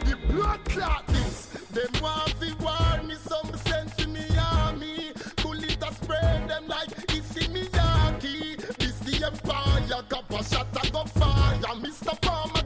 The 0.00 0.16
blood 0.32 0.64
clot 0.64 1.04
is, 1.10 1.46
them 1.70 2.02
want 2.02 2.40
to 2.40 2.54
war 2.64 3.02
me 3.06 3.14
some 3.16 3.54
sense 3.58 4.02
in 4.02 4.14
me 4.14 4.24
army. 4.38 5.12
Bullet 5.42 5.82
a 5.82 5.94
spray 5.94 6.44
them 6.48 6.66
like 6.66 6.88
it's 7.10 7.36
in 7.36 7.52
me 7.52 7.64
yaki. 7.64 8.56
This 8.78 8.98
the 9.00 9.26
empire, 9.26 10.02
a 10.30 10.44
shot 10.44 10.66
I 10.82 10.88
go 10.88 11.04
fire. 11.04 11.58
Mr. 11.80 12.20
Palmer 12.22 12.61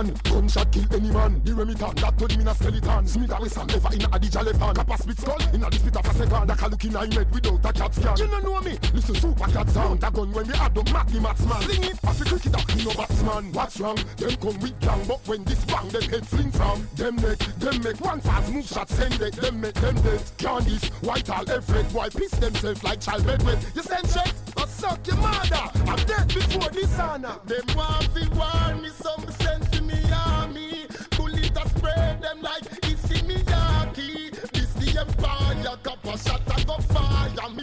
One 0.00 0.14
gunshot 0.24 0.72
kill 0.72 0.86
any 0.94 1.10
man. 1.10 1.42
The 1.44 1.52
Remington 1.52 1.94
that 1.96 2.16
told 2.16 2.32
him 2.32 2.40
in 2.40 2.48
a 2.48 2.54
skeleton. 2.54 3.06
Smith 3.06 3.32
a 3.32 3.36
Wesson 3.38 3.66
never 3.66 3.92
in 3.92 4.00
a 4.00 4.08
Adija 4.08 4.42
left 4.46 4.58
hand. 4.58 4.76
Kappa 4.78 4.96
spit 4.96 5.18
skull 5.20 5.42
in 5.52 5.62
a 5.62 5.70
spit 5.70 5.94
of 5.94 6.06
a 6.06 6.14
second. 6.14 6.48
That 6.48 6.56
can 6.56 6.70
look 6.70 6.84
in 6.86 6.96
a 6.96 7.00
head 7.00 7.30
without 7.30 7.68
a 7.68 7.72
cat 7.74 7.94
scan. 7.94 8.16
You 8.16 8.26
don't 8.28 8.42
know 8.42 8.60
me. 8.62 8.78
Listen 8.94 9.14
super 9.16 9.50
cat 9.52 9.68
sound. 9.68 10.00
That 10.00 10.14
gun 10.14 10.32
when 10.32 10.46
we 10.48 10.54
add 10.54 10.78
up, 10.78 10.90
Mac 10.90 11.06
the 11.08 11.20
matsman. 11.20 11.60
Sling 11.60 11.84
it 11.84 11.98
off 12.02 12.18
the 12.18 12.24
cricketer. 12.24 12.76
Me 12.76 12.84
no 12.84 12.94
batsman. 12.94 13.52
What's 13.52 13.78
wrong? 13.78 13.98
Them 14.16 14.36
come 14.40 14.58
with 14.60 14.80
gang, 14.80 15.04
but 15.06 15.20
when 15.28 15.44
this 15.44 15.64
bang, 15.66 15.88
them 15.88 16.02
head 16.08 16.26
fling 16.26 16.50
from. 16.50 16.88
Them 16.96 17.16
neck, 17.16 17.38
them 17.60 17.82
make 17.82 18.00
one 18.00 18.22
fast 18.22 18.50
move 18.50 18.64
shot 18.64 18.88
send 18.88 19.20
it. 19.20 19.34
Them 19.36 19.60
make 19.60 19.74
them 19.74 19.96
dead. 19.96 20.20
Candice, 20.40 20.88
white 21.04 21.28
all 21.28 21.44
every 21.50 21.82
boy 21.92 22.08
piss 22.08 22.32
themselves 22.40 22.82
like 22.82 23.02
child 23.02 23.24
bedwet. 23.24 23.60
You 23.76 23.82
send 23.82 24.08
check 24.08 24.32
or 24.56 24.66
suck 24.66 25.06
your 25.06 25.16
mother. 25.16 25.68
I'm 25.84 26.00
dead 26.06 26.26
before 26.28 26.70
this 26.70 26.98
honor. 26.98 27.36
Them 27.44 27.68
want 27.76 28.08
fi 28.16 28.24
war 28.32 28.80
me 28.80 28.88
some 28.88 29.19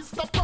stop 0.04 0.37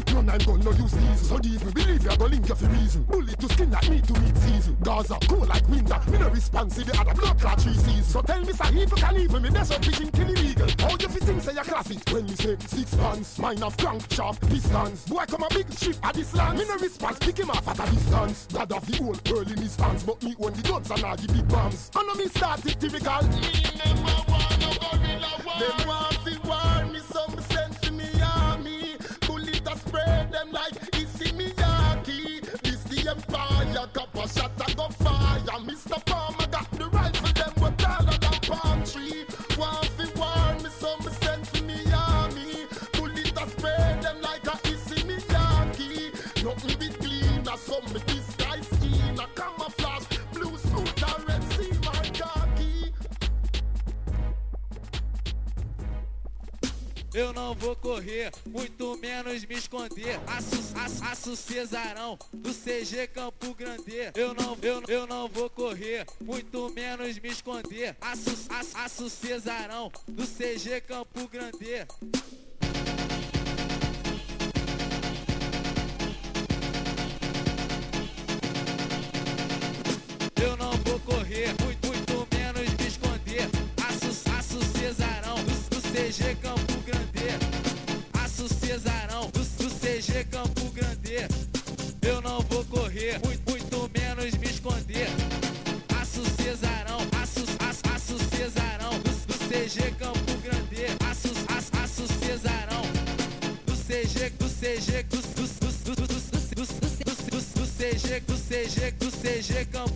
Stephen, 0.00 0.14
no 0.14 0.32
nine 0.32 0.38
gun, 0.38 0.60
no 0.60 0.70
use 0.72 0.92
these 0.92 1.28
So 1.28 1.38
deep, 1.38 1.64
me 1.64 1.72
believe 1.72 2.04
you 2.04 2.16
go 2.16 2.26
link 2.26 2.48
you 2.48 2.54
for 2.54 2.66
reason. 2.66 3.02
Bullet 3.04 3.38
to 3.38 3.48
skin 3.48 3.70
like 3.70 3.88
me 3.90 4.00
to 4.00 4.20
meet 4.20 4.36
season. 4.38 4.76
Gaza, 4.82 5.18
cool 5.28 5.46
like 5.46 5.68
winter 5.68 6.00
Me 6.10 6.18
no 6.18 6.28
response 6.28 6.74
to 6.76 6.84
the 6.84 6.98
other 6.98 7.14
blood 7.14 7.38
clot 7.38 7.60
three 7.60 7.74
seasons. 7.74 8.06
So 8.06 8.22
tell 8.22 8.40
me, 8.40 8.52
sir, 8.52 8.64
if 8.72 8.90
you 8.90 8.96
can 8.96 9.16
even 9.16 9.42
me 9.42 9.48
a 9.48 9.80
pigeon 9.80 10.10
kill 10.10 10.28
illegal. 10.28 10.68
How 10.78 10.90
you 10.90 11.08
think 11.08 11.40
say 11.42 11.52
you 11.54 11.62
class 11.62 11.90
it 11.90 12.12
When 12.12 12.24
me 12.24 12.34
say 12.34 12.56
six 12.66 12.94
pants 12.94 13.38
Mine 13.38 13.58
have 13.58 13.76
crank, 13.76 14.12
sharp, 14.12 14.40
distance. 14.48 15.04
Boy 15.06 15.24
come 15.26 15.42
a 15.42 15.48
big 15.50 15.72
ship 15.72 15.96
at 16.02 16.14
this 16.14 16.34
land. 16.34 16.58
Me 16.58 16.64
no 16.66 16.76
response, 16.76 17.18
pick 17.18 17.38
him 17.38 17.50
off 17.50 17.68
at 17.68 17.88
a 17.88 17.92
distance. 17.92 18.46
God 18.52 18.72
of 18.72 18.86
the 18.86 18.96
whole 18.96 19.16
world 19.30 19.50
in 19.50 19.58
his 19.58 19.76
hands 19.76 20.02
But 20.02 20.22
me 20.22 20.34
own 20.40 20.52
the 20.52 20.62
guns 20.62 20.90
and 20.90 21.04
all 21.04 21.16
the 21.16 21.32
big 21.32 21.48
bombs. 21.48 21.90
I 21.94 22.02
know 22.02 22.14
me 22.14 22.26
start 22.28 22.64
it 22.66 22.80
typical 22.80 23.22
Me 23.28 23.40
never 23.78 24.30
want 24.30 24.60
no 24.60 24.70
gorilla 24.80 25.42
war. 25.44 25.58
Them 25.60 25.88
want 25.88 26.23
go 34.74 34.88
fire. 34.88 35.40
Mr. 35.64 36.13
não 57.44 57.54
vou 57.54 57.76
correr, 57.76 58.32
muito 58.46 58.96
menos 58.96 59.44
me 59.44 59.54
esconder. 59.54 60.18
Aço, 61.02 61.36
Cesarão 61.36 62.18
do 62.32 62.54
CG 62.54 63.06
Campo 63.08 63.54
Grande. 63.54 64.10
Eu 64.14 64.32
não, 64.32 64.56
eu, 64.62 64.82
eu 64.88 65.06
não 65.06 65.28
vou 65.28 65.50
correr, 65.50 66.06
muito 66.22 66.70
menos 66.70 67.18
me 67.18 67.28
esconder. 67.28 67.96
Aço, 68.00 68.30
aço 68.74 69.10
Cesarão 69.10 69.92
do 70.08 70.26
CG 70.26 70.80
Campo 70.80 71.28
Grande. 71.28 71.86
Eu 80.40 80.56
não 80.56 80.72
vou 80.78 80.98
correr, 81.00 81.54
muito, 81.62 81.86
muito 81.88 82.28
menos 82.34 82.70
me 82.74 82.86
esconder. 82.86 83.48
Aço, 83.86 84.30
aço 84.30 84.60
Cesarão 84.78 85.36
do, 85.44 85.76
do 85.76 85.82
CG 85.82 86.36
Campo 86.36 86.73
do 90.14 90.20
CG 90.20 90.24
Campo 90.30 90.70
Grande. 90.70 91.26
Eu 92.02 92.22
não 92.22 92.40
vou 92.42 92.64
correr, 92.66 93.18
muito, 93.24 93.50
muito 93.50 93.90
menos 93.98 94.32
me 94.36 94.46
esconder. 94.46 95.08
Aço 96.00 96.22
Cesarão, 96.36 96.98
aço, 97.20 97.44
aço, 97.58 97.82
aço 97.92 98.18
Cesarão 98.36 98.90
do, 99.00 99.10
do 99.10 99.34
CG 99.48 99.90
Campo 99.98 100.38
Grande. 100.40 100.86
Aço, 101.10 101.28
aço, 101.48 101.70
aço 101.82 102.06
Cesarão 102.24 102.82
do 103.66 103.72
CG, 103.72 104.30
do 104.30 104.48
CG, 104.48 105.02
do, 105.04 105.16
do, 105.16 105.42
do, 105.42 105.74
do, 105.84 105.94
do, 105.94 106.06
do, 106.06 106.06
do, 106.06 106.20
do, 106.54 106.66
do, 107.30 107.40
do 107.40 107.66
CG, 107.66 108.20
do 108.20 108.36
CG, 108.36 108.90
do 108.92 109.10
CG 109.10 109.64
Campo 109.66 109.93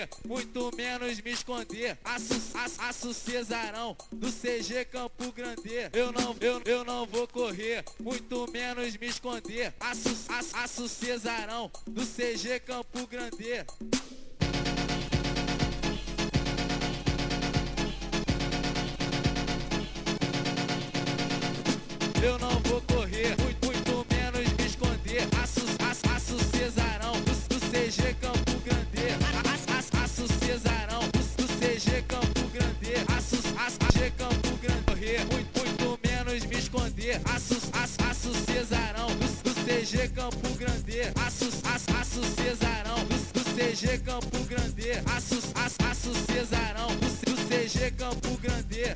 correr, 0.00 0.08
muito 0.26 0.76
menos 0.76 1.20
me 1.20 1.30
esconder. 1.32 1.98
Aço, 2.04 3.12
Cesarão 3.12 3.96
do 4.12 4.30
CG 4.30 4.84
Campo 4.86 5.32
Grande. 5.32 5.90
Eu 5.92 6.12
não, 6.12 6.36
eu, 6.40 6.62
eu 6.64 6.84
não 6.84 7.06
vou 7.06 7.26
correr, 7.26 7.84
muito 7.98 8.50
menos 8.50 8.96
me 8.96 9.06
esconder. 9.06 9.74
Aço 9.80 10.88
Cesarão 10.88 11.70
do 11.86 12.02
CG 12.06 12.60
Campo 12.60 13.06
Grande. 13.06 13.66
Eu 22.22 22.38
não 22.38 22.60
vou 22.60 22.80
correr, 22.82 23.34
muito, 23.40 23.66
muito 23.66 24.06
menos 24.10 24.52
me 24.52 24.66
esconder. 24.66 25.28
Aço, 25.42 25.60
aço, 25.90 26.06
aço 26.14 26.38
Cesarão 26.50 27.12
do, 27.22 27.48
do 27.48 27.60
CG 27.70 28.14
Campo 28.20 28.49
CG 39.90 40.08
Campo 40.10 40.48
Grande. 40.56 41.00
Aço, 41.20 41.50
Cesarão 42.36 43.04
do, 43.06 43.40
CG 43.56 43.98
Campo 43.98 44.44
Grande. 44.44 44.92
Aço, 45.16 45.34
aço, 45.56 45.76
aço 45.84 46.14
Cesarão 46.26 46.86
do, 46.94 47.30
do 47.30 47.36
CG 47.48 47.90
Campo 47.90 48.36
Grande. 48.36 48.94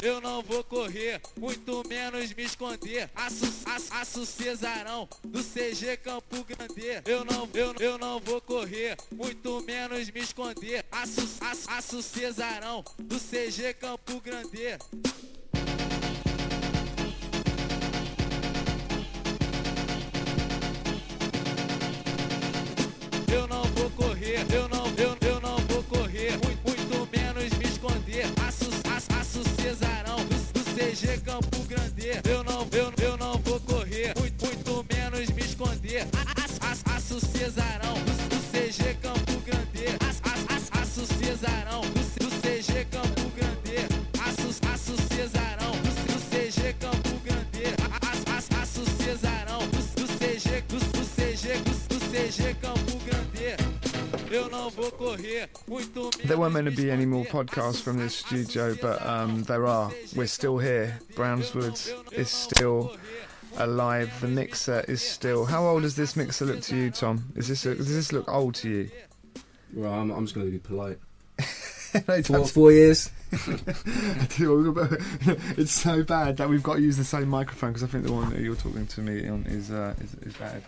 Eu 0.00 0.20
não 0.20 0.40
vou 0.40 0.62
correr, 0.62 1.20
muito 1.36 1.82
menos 1.88 2.32
me 2.34 2.44
esconder. 2.44 3.10
Aço, 3.16 3.52
aço, 3.66 3.92
aço 3.94 4.26
Cesarão 4.26 5.08
do 5.24 5.42
CG 5.42 5.96
Campo 5.96 6.44
Grande. 6.44 7.02
Eu 7.04 7.24
não, 7.24 7.48
eu, 7.52 7.74
eu 7.80 7.98
não 7.98 8.20
vou 8.20 8.40
correr, 8.40 8.96
muito 9.12 9.60
menos 9.62 10.08
me 10.08 10.20
esconder. 10.20 10.84
Aço, 10.92 11.28
aço, 11.40 11.68
aço 11.68 12.00
Cesarão 12.00 12.84
do 12.96 13.18
CG 13.18 13.74
Campo 13.74 14.20
Grande. 14.20 14.78
Eu 24.50 24.68
não, 24.68 24.86
eu, 24.96 25.16
eu 25.28 25.40
não 25.40 25.56
vou 25.68 25.82
correr, 25.84 26.32
muito, 26.42 26.60
muito 26.66 27.08
menos 27.16 27.50
me 27.58 27.64
esconder. 27.64 28.26
Aço, 28.46 28.70
aço, 28.94 29.08
aço 29.18 29.42
Cesarão. 29.60 30.16
Do, 30.16 30.52
do 30.52 30.64
CG 30.74 31.18
Campo 31.24 31.61
There 56.24 56.38
weren't 56.38 56.54
meant 56.54 56.66
to 56.66 56.76
be 56.76 56.90
any 56.90 57.06
more 57.06 57.24
podcasts 57.24 57.82
from 57.82 57.98
this 57.98 58.16
studio, 58.16 58.76
but 58.80 59.04
um, 59.04 59.42
there 59.44 59.66
are. 59.66 59.90
We're 60.14 60.26
still 60.26 60.58
here. 60.58 60.98
Brownswood 61.14 62.12
is 62.12 62.30
still 62.30 62.96
alive. 63.56 64.12
The 64.20 64.28
mixer 64.28 64.84
is 64.88 65.02
still. 65.02 65.44
How 65.44 65.66
old 65.66 65.82
does 65.82 65.96
this 65.96 66.16
mixer 66.16 66.44
look 66.44 66.60
to 66.62 66.76
you, 66.76 66.90
Tom? 66.90 67.32
Is 67.36 67.48
this 67.48 67.62
does 67.62 67.94
this 67.94 68.12
look 68.12 68.28
old 68.28 68.54
to 68.56 68.70
you? 68.70 68.90
Well, 69.74 69.92
I'm, 69.92 70.10
I'm 70.10 70.24
just 70.24 70.34
going 70.34 70.46
to 70.46 70.52
be 70.52 70.58
polite. 70.58 70.98
No, 72.08 72.22
Four, 72.22 72.46
four 72.46 72.72
years. 72.72 73.10
it's 73.32 75.72
so 75.72 76.02
bad 76.02 76.38
that 76.38 76.48
we've 76.48 76.62
got 76.62 76.76
to 76.76 76.80
use 76.80 76.96
the 76.96 77.04
same 77.04 77.28
microphone 77.28 77.70
because 77.70 77.82
I 77.82 77.86
think 77.86 78.04
the 78.04 78.12
one 78.12 78.30
that 78.30 78.40
you're 78.40 78.56
talking 78.56 78.86
to 78.86 79.00
me 79.02 79.28
on 79.28 79.44
is 79.44 79.70
uh, 79.70 79.94
is, 80.00 80.14
is 80.26 80.34
bad. 80.34 80.62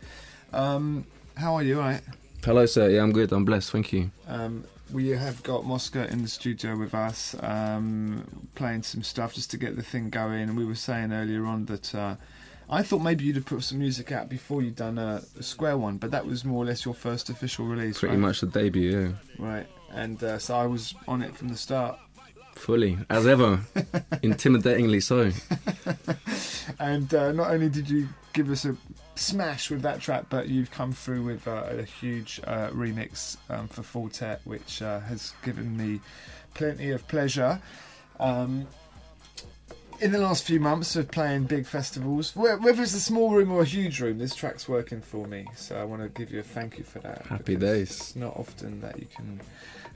Um, 0.53 1.07
how 1.35 1.55
are 1.55 1.62
you? 1.62 1.81
All 1.81 1.87
right. 1.87 2.03
Hello, 2.45 2.67
sir. 2.67 2.91
Yeah, 2.91 3.03
I'm 3.03 3.12
good. 3.12 3.33
I'm 3.33 3.47
blessed. 3.47 3.73
Thank 3.73 3.95
you. 3.95 4.11
Um, 4.29 4.64
we 4.93 5.09
have 5.11 5.43
got 5.43 5.64
Mosca 5.64 6.11
in 6.11 6.23
the 6.23 6.29
studio 6.29 6.76
with 6.76 6.95
us, 6.95 7.35
um, 7.41 8.47
playing 8.55 8.83
some 8.83 9.03
stuff 9.03 9.35
just 9.35 9.50
to 9.53 9.57
get 9.57 9.76
the 9.76 9.83
thing 9.83 10.11
going. 10.11 10.43
And 10.43 10.57
we 10.57 10.64
were 10.64 10.75
saying 10.75 11.12
earlier 11.12 11.47
on 11.47 11.67
that 11.67 11.95
uh, 11.95 12.17
I 12.69 12.83
thought 12.83 13.00
maybe 13.00 13.25
you'd 13.25 13.37
have 13.37 13.47
put 13.47 13.62
some 13.62 13.79
music 13.79 14.12
out 14.12 14.29
before 14.29 14.62
you'd 14.62 14.76
done 14.76 14.99
a, 14.99 15.23
a 15.38 15.43
Square 15.43 15.79
one, 15.79 15.97
but 15.99 16.11
that 16.11 16.26
was 16.26 16.45
more 16.45 16.62
or 16.62 16.67
less 16.67 16.85
your 16.85 16.95
first 16.95 17.29
official 17.31 17.67
release, 17.67 18.00
Pretty 18.00 18.14
right? 18.14 18.21
much 18.21 18.41
the 18.41 18.47
debut, 18.47 19.17
yeah. 19.38 19.45
Right. 19.45 19.67
And 19.93 20.23
uh, 20.23 20.38
so 20.38 20.57
I 20.57 20.67
was 20.67 20.95
on 21.07 21.23
it 21.23 21.37
from 21.37 21.49
the 21.49 21.57
start. 21.57 21.99
Fully, 22.55 22.99
as 23.11 23.26
ever. 23.26 23.57
Intimidatingly 24.23 25.03
so. 25.03 25.31
And 26.79 27.12
uh, 27.14 27.33
not 27.33 27.50
only 27.50 27.69
did 27.69 27.88
you 27.88 28.09
give 28.33 28.50
us 28.50 28.64
a 28.64 28.76
smash 29.14 29.71
with 29.71 29.83
that 29.83 30.00
track, 30.00 30.26
but 30.28 30.49
you've 30.49 30.71
come 30.71 30.92
through 30.92 31.23
with 31.25 31.47
uh, 31.47 31.64
a 31.71 31.83
huge 31.83 32.40
uh, 32.44 32.68
remix 32.71 33.37
um, 33.49 33.68
for 33.68 33.83
Four 33.83 34.09
Tet, 34.09 34.40
which 34.44 34.83
uh, 34.83 35.00
has 35.00 35.35
given 35.44 35.76
me 35.76 36.00
plenty 36.54 36.90
of 36.90 37.06
pleasure. 37.09 37.61
Um, 38.18 38.66
in 40.00 40.12
the 40.12 40.18
last 40.18 40.44
few 40.44 40.59
months 40.61 40.97
of 40.97 41.11
playing 41.11 41.44
big 41.44 41.66
festivals, 41.66 42.35
whether 42.35 42.83
it's 42.83 42.94
a 42.94 43.00
small 43.00 43.30
room 43.30 43.52
or 43.52 43.62
a 43.62 43.64
huge 43.64 44.00
room, 44.00 44.18
this 44.18 44.35
track's 44.35 44.68
working 44.68 45.00
for 45.00 45.26
me. 45.26 45.47
So 45.56 45.76
I 45.76 45.85
want 45.85 46.02
to 46.02 46.09
give 46.09 46.33
you 46.33 46.40
a 46.40 46.42
thank 46.42 46.78
you 46.78 46.85
for 46.85 46.99
that. 47.00 47.26
Happy 47.26 47.56
days. 47.56 47.90
It's 47.90 48.16
not 48.16 48.37
often 48.37 48.80
that 48.80 48.99
you 48.99 49.06
can 49.14 49.40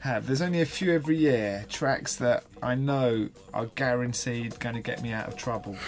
have. 0.00 0.26
There's 0.26 0.42
only 0.42 0.60
a 0.60 0.66
few 0.66 0.92
every 0.92 1.16
year 1.16 1.64
tracks 1.68 2.16
that 2.16 2.44
I 2.62 2.74
know 2.74 3.28
are 3.52 3.66
guaranteed 3.66 4.58
going 4.58 4.74
to 4.74 4.80
get 4.80 5.02
me 5.02 5.12
out 5.12 5.28
of 5.28 5.36
trouble. 5.36 5.76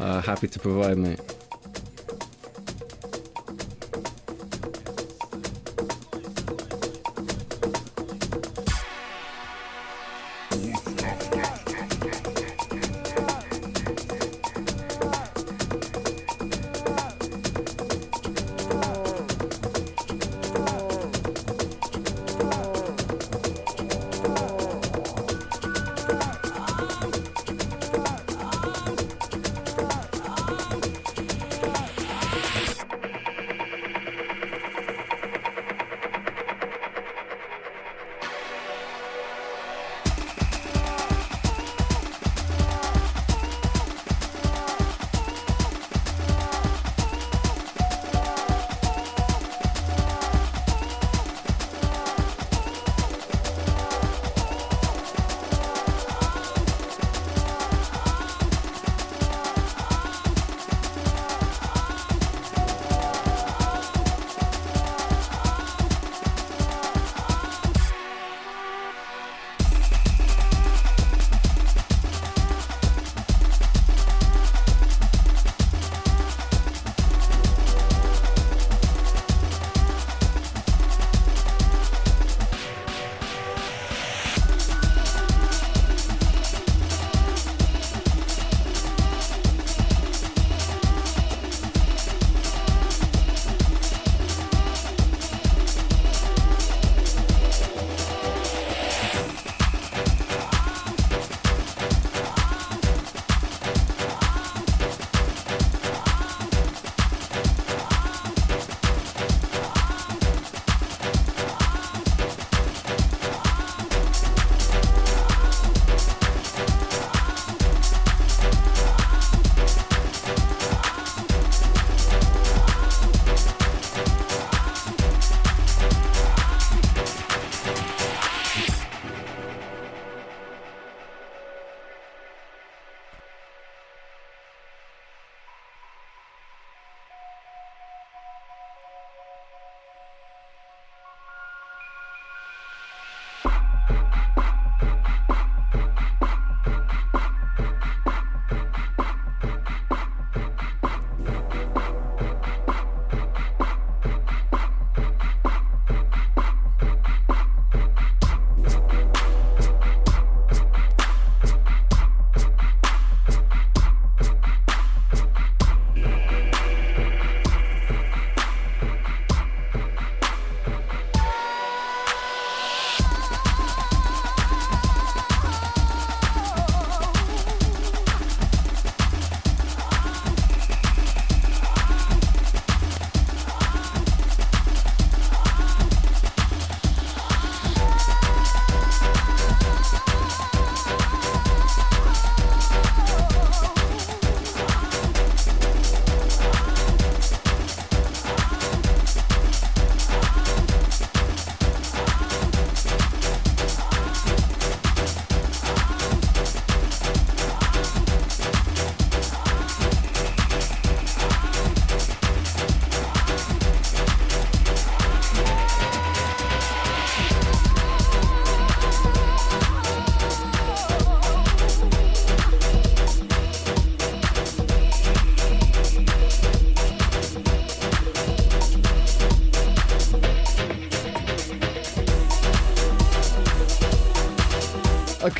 Uh, 0.00 0.20
happy 0.20 0.48
to 0.48 0.58
provide, 0.58 0.98
mate. 0.98 1.20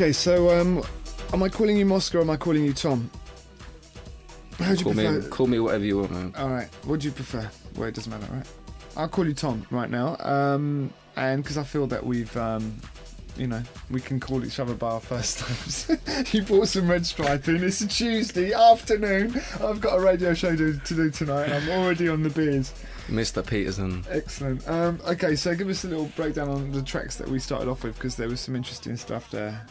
Okay, 0.03 0.13
so 0.13 0.51
um, 0.51 0.83
am 1.33 1.45
I 1.45 1.49
calling 1.49 1.77
you 1.77 1.87
Mosca 1.87 2.19
or 2.19 2.23
am 2.23 2.31
I 2.31 2.37
calling 2.37 2.65
you 2.65 2.73
Tom? 2.73 3.09
How 4.59 4.73
do 4.73 4.79
you 4.79 4.85
Call 4.85 4.95
prefer? 4.95 5.21
me, 5.21 5.29
call 5.29 5.47
me 5.47 5.61
whatever 5.61 5.85
you 5.85 5.99
want, 5.99 6.11
man. 6.11 6.35
All 6.37 6.49
right. 6.49 6.67
What 6.87 6.99
do 6.99 7.07
you 7.07 7.13
prefer? 7.13 7.49
Well, 7.77 7.87
it 7.87 7.95
doesn't 7.95 8.11
matter, 8.11 8.27
right? 8.33 8.47
I'll 8.97 9.07
call 9.07 9.29
you 9.29 9.33
Tom 9.33 9.65
right 9.71 9.89
now. 9.89 10.17
Um, 10.19 10.93
and 11.15 11.41
because 11.41 11.57
I 11.57 11.63
feel 11.63 11.87
that 11.87 12.05
we've, 12.05 12.37
um, 12.37 12.77
you 13.37 13.47
know, 13.47 13.63
we 13.93 14.01
can 14.01 14.19
call 14.19 14.45
each 14.45 14.59
other 14.59 14.75
by 14.75 14.91
our 14.91 14.99
first 14.99 15.49
names. 15.89 16.35
you 16.35 16.43
bought 16.43 16.67
some 16.67 16.91
red 16.91 17.07
striping. 17.07 17.63
It's 17.63 17.81
a 17.81 17.87
Tuesday 17.87 18.53
afternoon. 18.53 19.41
I've 19.61 19.81
got 19.81 20.01
a 20.01 20.01
radio 20.01 20.35
show 20.35 20.57
to, 20.57 20.79
to 20.81 20.95
do 20.97 21.11
tonight, 21.13 21.49
I'm 21.49 21.69
already 21.71 22.09
on 22.09 22.25
the 22.25 22.31
beers. 22.31 22.75
Mr. 23.07 23.47
Peterson. 23.47 24.05
Excellent. 24.11 24.69
Um, 24.69 24.99
okay, 25.07 25.37
so 25.37 25.55
give 25.55 25.69
us 25.69 25.85
a 25.85 25.89
little 25.89 26.11
breakdown 26.17 26.49
on 26.49 26.73
the 26.73 26.83
tracks 26.83 27.15
that 27.19 27.29
we 27.29 27.39
started 27.39 27.69
off 27.69 27.85
with 27.85 27.95
because 27.95 28.17
there 28.17 28.29
was 28.29 28.41
some 28.41 28.57
interesting 28.57 28.97
stuff 28.97 29.31
there. 29.31 29.65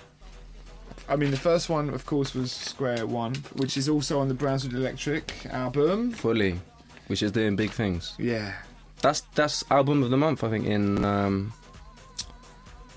I 1.10 1.16
mean, 1.16 1.32
the 1.32 1.38
first 1.38 1.70
one, 1.70 1.90
of 1.90 2.06
course, 2.06 2.34
was 2.34 2.52
Square 2.52 3.08
One, 3.08 3.36
which 3.56 3.78
is 3.78 3.90
also 3.90 4.20
on 4.20 4.28
the 4.30 4.34
Brownswood 4.34 4.74
Electric 4.74 5.46
album. 5.48 6.12
Fully. 6.12 6.60
Which 7.08 7.22
is 7.22 7.32
doing 7.32 7.56
big 7.56 7.72
things. 7.72 8.14
Yeah. 8.18 8.54
That's 9.02 9.22
that's 9.36 9.64
album 9.72 10.04
of 10.04 10.12
the 10.12 10.18
month, 10.18 10.44
I 10.44 10.50
think, 10.50 10.66
in 10.66 11.04
um 11.04 11.54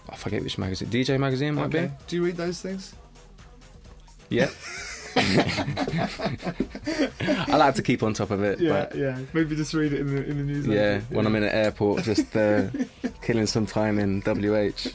I 0.09 0.17
forget 0.17 0.43
which 0.43 0.59
magazine. 0.59 0.89
DJ 0.89 1.19
magazine 1.19 1.55
might 1.55 1.75
Okay. 1.75 1.91
Do 2.07 2.17
you 2.17 2.25
read 2.25 2.37
those 2.37 2.61
things? 2.61 2.95
Yeah. 4.29 4.49
I 5.17 5.23
like 7.57 7.75
to 7.77 7.83
keep 7.83 8.03
on 8.03 8.15
top 8.15 8.31
of 8.31 8.43
it. 8.43 8.61
Yeah, 8.61 8.71
But 8.71 8.97
yeah. 8.97 9.19
Maybe 9.33 9.57
just 9.57 9.73
read 9.75 9.93
it 9.93 10.01
in 10.01 10.15
the 10.15 10.25
in 10.25 10.39
the 10.39 10.45
newsletter. 10.45 10.79
yeah, 10.79 11.01
when 11.09 11.27
I'm 11.27 11.35
in 11.37 11.45
an 11.45 11.51
airport 11.51 12.05
just 12.05 12.35
uh, 12.37 12.69
killing 13.23 13.47
some 13.47 13.67
time 13.67 13.99
in 13.99 14.21
WH. 14.23 14.89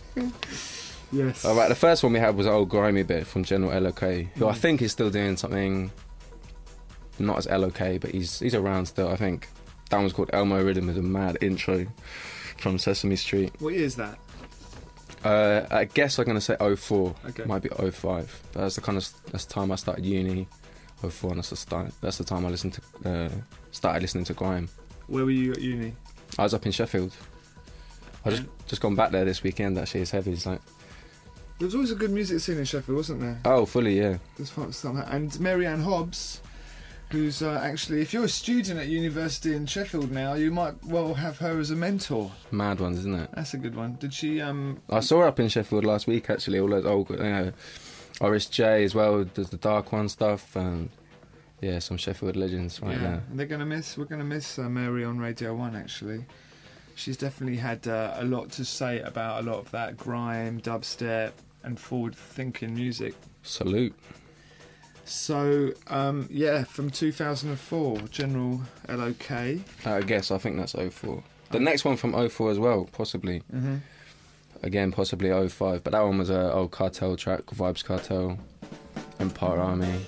Yes. 1.11 1.43
All 1.45 1.55
right, 1.55 1.69
the 1.69 1.75
first 1.75 2.03
one 2.03 2.13
we 2.13 2.19
had 2.19 2.35
was 2.35 2.45
old 2.47 2.69
grimy 2.69 3.03
bit 3.03 3.25
from 3.25 3.43
General 3.43 3.79
LOK, 3.81 3.99
who 3.99 4.47
I 4.47 4.53
Mm. 4.53 4.57
think 4.57 4.81
is 4.81 4.91
still 4.91 5.09
doing 5.09 5.37
something 5.37 5.91
not 7.17 7.37
as 7.39 7.47
LOK, 7.47 7.99
but 7.99 8.11
he's 8.11 8.39
he's 8.39 8.55
around 8.55 8.85
still. 8.85 9.09
I 9.09 9.15
think 9.15 9.47
that 9.89 9.97
one's 9.97 10.13
called 10.13 10.29
Elmo 10.33 10.63
Rhythm 10.63 10.87
with 10.87 10.97
a 10.97 11.01
mad 11.01 11.37
intro 11.41 11.85
from 12.57 12.77
Sesame 12.77 13.15
Street. 13.15 13.51
What 13.59 13.73
year 13.73 13.85
is 13.85 13.95
that? 13.95 14.17
Uh, 15.23 15.65
I 15.69 15.85
guess 15.85 16.17
I'm 16.17 16.25
gonna 16.25 16.39
say 16.39 16.55
04. 16.59 17.13
Okay. 17.29 17.43
Might 17.45 17.61
be 17.63 17.69
05. 17.69 18.41
But 18.53 18.61
that's 18.61 18.75
the 18.75 18.81
kind 18.81 18.97
of 18.97 19.07
that's 19.31 19.45
the 19.45 19.53
time 19.53 19.71
I 19.71 19.75
started 19.75 20.05
uni. 20.05 20.47
04, 21.01 21.31
and 21.31 21.39
that's 21.39 21.49
the 21.49 21.55
start. 21.55 21.91
That's 22.01 22.17
the 22.17 22.23
time 22.25 22.45
I 22.45 22.49
listened 22.49 22.73
to 23.03 23.09
uh, 23.09 23.29
started 23.71 24.01
listening 24.01 24.25
to 24.25 24.33
grime. 24.33 24.69
Where 25.07 25.25
were 25.25 25.31
you 25.31 25.53
at 25.53 25.61
uni? 25.61 25.93
I 26.37 26.43
was 26.43 26.53
up 26.53 26.65
in 26.65 26.71
Sheffield. 26.71 27.13
I 28.25 28.29
just 28.31 28.43
just 28.67 28.81
gone 28.81 28.95
back 28.95 29.11
there 29.11 29.25
this 29.25 29.41
weekend. 29.43 29.77
Actually, 29.77 30.01
it's 30.01 30.11
heavy. 30.11 30.31
It's 30.33 30.45
like 30.45 30.61
There 31.59 31.65
was 31.65 31.75
always 31.75 31.91
a 31.91 31.95
good 31.95 32.11
music 32.11 32.39
scene 32.39 32.57
in 32.57 32.63
Sheffield, 32.63 32.95
wasn't 32.95 33.19
there? 33.19 33.37
oh, 33.43 33.65
fully 33.65 33.97
yeah. 33.97 34.17
There's 34.37 34.51
stuff. 34.75 34.95
And 35.07 35.37
Mary 35.41 35.67
Anne 35.67 35.81
Hobbs, 35.81 36.39
who's 37.11 37.41
uh, 37.41 37.59
actually, 37.61 38.01
if 38.01 38.13
you're 38.13 38.23
a 38.23 38.29
student 38.29 38.79
at 38.79 38.87
university 38.87 39.53
in 39.53 39.65
Sheffield 39.65 40.09
now, 40.09 40.35
you 40.35 40.51
might 40.51 40.81
well 40.85 41.13
have 41.15 41.37
her 41.39 41.59
as 41.59 41.69
a 41.71 41.75
mentor. 41.75 42.31
Mad 42.51 42.79
ones, 42.79 42.99
isn't 42.99 43.13
it? 43.13 43.29
That's 43.33 43.53
a 43.53 43.57
good 43.57 43.75
one. 43.75 43.97
Did 43.99 44.13
she? 44.13 44.39
Um, 44.39 44.79
I 44.89 45.01
saw 45.01 45.19
her 45.19 45.27
up 45.27 45.39
in 45.41 45.49
Sheffield 45.49 45.83
last 45.83 46.07
week. 46.07 46.29
Actually, 46.29 46.59
all 46.61 46.69
those 46.69 46.85
old, 46.85 47.09
you 47.09 47.17
know, 47.17 47.51
RSJ 48.21 48.85
as 48.85 48.95
well. 48.95 49.25
Does 49.25 49.49
the 49.49 49.57
Dark 49.57 49.91
One 49.91 50.07
stuff 50.07 50.55
and 50.55 50.89
yeah, 51.61 51.79
some 51.79 51.97
Sheffield 51.97 52.37
legends 52.37 52.81
right 52.81 52.95
yeah, 52.95 53.09
now. 53.09 53.21
they're 53.33 53.45
gonna 53.45 53.65
miss. 53.65 53.97
We're 53.97 54.05
gonna 54.05 54.23
miss 54.23 54.57
uh, 54.57 54.69
Mary 54.69 55.03
on 55.03 55.19
Radio 55.19 55.53
One. 55.55 55.75
Actually, 55.75 56.25
she's 56.95 57.17
definitely 57.17 57.57
had 57.57 57.87
uh, 57.87 58.13
a 58.15 58.23
lot 58.23 58.51
to 58.51 58.65
say 58.65 59.01
about 59.01 59.43
a 59.43 59.45
lot 59.45 59.59
of 59.59 59.71
that 59.71 59.97
grime, 59.97 60.61
dubstep, 60.61 61.31
and 61.63 61.79
forward-thinking 61.79 62.73
music. 62.73 63.15
Salute. 63.43 63.93
So 65.05 65.71
um, 65.87 66.27
yeah, 66.29 66.63
from 66.63 66.89
2004, 66.91 67.97
General 68.09 68.61
LOK. 68.87 69.31
I 69.31 70.01
guess 70.05 70.29
I 70.29 70.37
think 70.37 70.57
that's 70.57 70.73
04. 70.73 71.23
The 71.51 71.59
next 71.59 71.83
one 71.83 71.97
from 71.97 72.29
04 72.29 72.51
as 72.51 72.59
well, 72.59 72.87
possibly. 72.91 73.41
Mm-hmm. 73.53 73.77
Again, 74.61 74.91
possibly 74.91 75.49
05. 75.49 75.83
But 75.83 75.91
that 75.91 76.01
one 76.01 76.19
was 76.19 76.29
a 76.29 76.53
old 76.53 76.71
cartel 76.71 77.15
track, 77.15 77.45
Vibes 77.47 77.83
Cartel, 77.83 78.37
Empire 79.19 79.59
Army. 79.59 80.05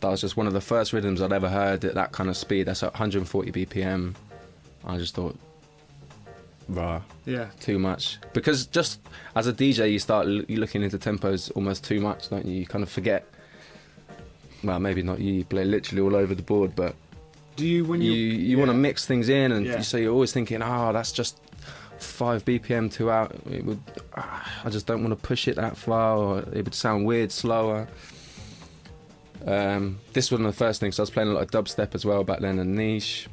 That 0.00 0.08
was 0.08 0.20
just 0.20 0.36
one 0.36 0.46
of 0.46 0.52
the 0.52 0.60
first 0.60 0.92
rhythms 0.92 1.22
I'd 1.22 1.32
ever 1.32 1.48
heard 1.48 1.84
at 1.84 1.94
that 1.94 2.10
kind 2.10 2.28
of 2.28 2.36
speed. 2.36 2.64
That's 2.64 2.82
at 2.82 2.92
140 2.92 3.52
BPM. 3.52 4.14
I 4.84 4.96
just 4.96 5.14
thought, 5.14 5.38
rah, 6.70 7.02
Yeah. 7.26 7.48
too 7.60 7.78
much. 7.78 8.18
Because 8.32 8.66
just 8.66 9.00
as 9.34 9.46
a 9.46 9.52
DJ, 9.52 9.90
you 9.92 9.98
start 9.98 10.26
l- 10.26 10.44
you 10.48 10.58
looking 10.58 10.82
into 10.82 10.98
tempos 10.98 11.50
almost 11.54 11.84
too 11.84 12.00
much, 12.00 12.28
don't 12.30 12.46
you? 12.46 12.54
You 12.60 12.66
kind 12.66 12.82
of 12.82 12.90
forget. 12.90 13.26
Well, 14.62 14.78
maybe 14.78 15.02
not 15.02 15.20
you, 15.20 15.32
you 15.34 15.44
play 15.44 15.64
literally 15.64 16.02
all 16.02 16.14
over 16.14 16.34
the 16.34 16.42
board, 16.42 16.74
but 16.76 16.94
Do 17.56 17.66
you 17.66 17.84
when 17.84 18.00
you 18.02 18.12
you 18.12 18.48
you, 18.50 18.58
want 18.58 18.70
to 18.70 18.76
mix 18.76 19.06
things 19.06 19.28
in, 19.28 19.52
and 19.52 19.66
Yeah. 19.66 19.80
so 19.82 19.96
you're 19.96 20.12
always 20.12 20.32
thinking, 20.32 20.62
oh, 20.62 20.92
that's 20.92 21.12
just 21.12 21.38
five 21.98 22.44
BPM 22.44 22.90
too 22.92 23.10
out. 23.10 23.34
It 23.50 23.64
would, 23.64 23.80
ah, 24.16 24.62
I 24.64 24.70
just 24.70 24.86
don't 24.86 25.02
want 25.02 25.18
to 25.18 25.26
push 25.26 25.48
it 25.48 25.56
that 25.56 25.76
far, 25.76 26.16
or 26.16 26.38
it 26.52 26.64
would 26.64 26.74
sound 26.74 27.06
weird, 27.06 27.30
slower. 27.32 27.88
Um, 29.46 29.98
this 30.12 30.30
was 30.30 30.38
one 30.40 30.46
of 30.46 30.52
the 30.54 30.58
first 30.58 30.80
things. 30.80 30.96
So 30.96 31.02
I 31.02 31.04
was 31.04 31.10
playing 31.10 31.30
a 31.30 31.32
lot 31.32 31.42
of 31.42 31.50
dubstep 31.50 31.94
as 31.94 32.04
well 32.04 32.24
back 32.24 32.40
then, 32.40 32.58
and 32.58 32.74
niche 32.76 33.28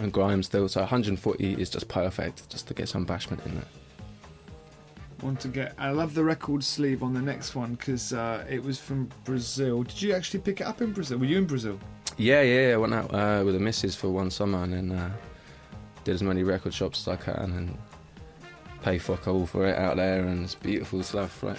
and 0.00 0.12
grime 0.12 0.42
still. 0.42 0.68
So 0.68 0.80
140 0.80 1.54
is 1.54 1.70
just 1.70 1.88
perfect, 1.88 2.48
just 2.48 2.68
to 2.68 2.74
get 2.74 2.88
some 2.88 3.06
bashment 3.06 3.44
in 3.46 3.54
there. 3.54 3.64
want 5.22 5.40
to 5.40 5.48
get? 5.48 5.74
I 5.78 5.90
love 5.90 6.14
the 6.14 6.24
record 6.24 6.62
sleeve 6.64 7.02
on 7.02 7.14
the 7.14 7.22
next 7.22 7.54
one 7.54 7.74
because 7.74 8.12
uh, 8.12 8.44
it 8.48 8.62
was 8.62 8.78
from 8.78 9.08
Brazil. 9.24 9.82
Did 9.82 10.02
you 10.02 10.14
actually 10.14 10.40
pick 10.40 10.60
it 10.60 10.64
up 10.64 10.82
in 10.82 10.92
Brazil? 10.92 11.18
Were 11.18 11.26
you 11.26 11.38
in 11.38 11.46
Brazil? 11.46 11.78
Yeah, 12.16 12.42
yeah, 12.42 12.68
yeah. 12.68 12.74
I 12.74 12.76
went 12.76 12.94
out 12.94 13.14
uh, 13.14 13.42
with 13.44 13.54
the 13.54 13.60
missus 13.60 13.96
for 13.96 14.08
one 14.08 14.30
summer 14.30 14.62
and 14.62 14.72
then 14.72 14.92
uh, 14.92 15.12
did 16.04 16.14
as 16.14 16.22
many 16.22 16.42
record 16.42 16.74
shops 16.74 17.00
as 17.00 17.08
I 17.08 17.16
can 17.16 17.34
and 17.34 17.78
pay 18.82 18.98
fuck 18.98 19.26
all 19.26 19.46
for 19.46 19.66
it 19.66 19.76
out 19.78 19.96
there 19.96 20.26
and 20.26 20.44
it's 20.44 20.54
beautiful 20.54 21.02
stuff, 21.02 21.42
right? 21.42 21.58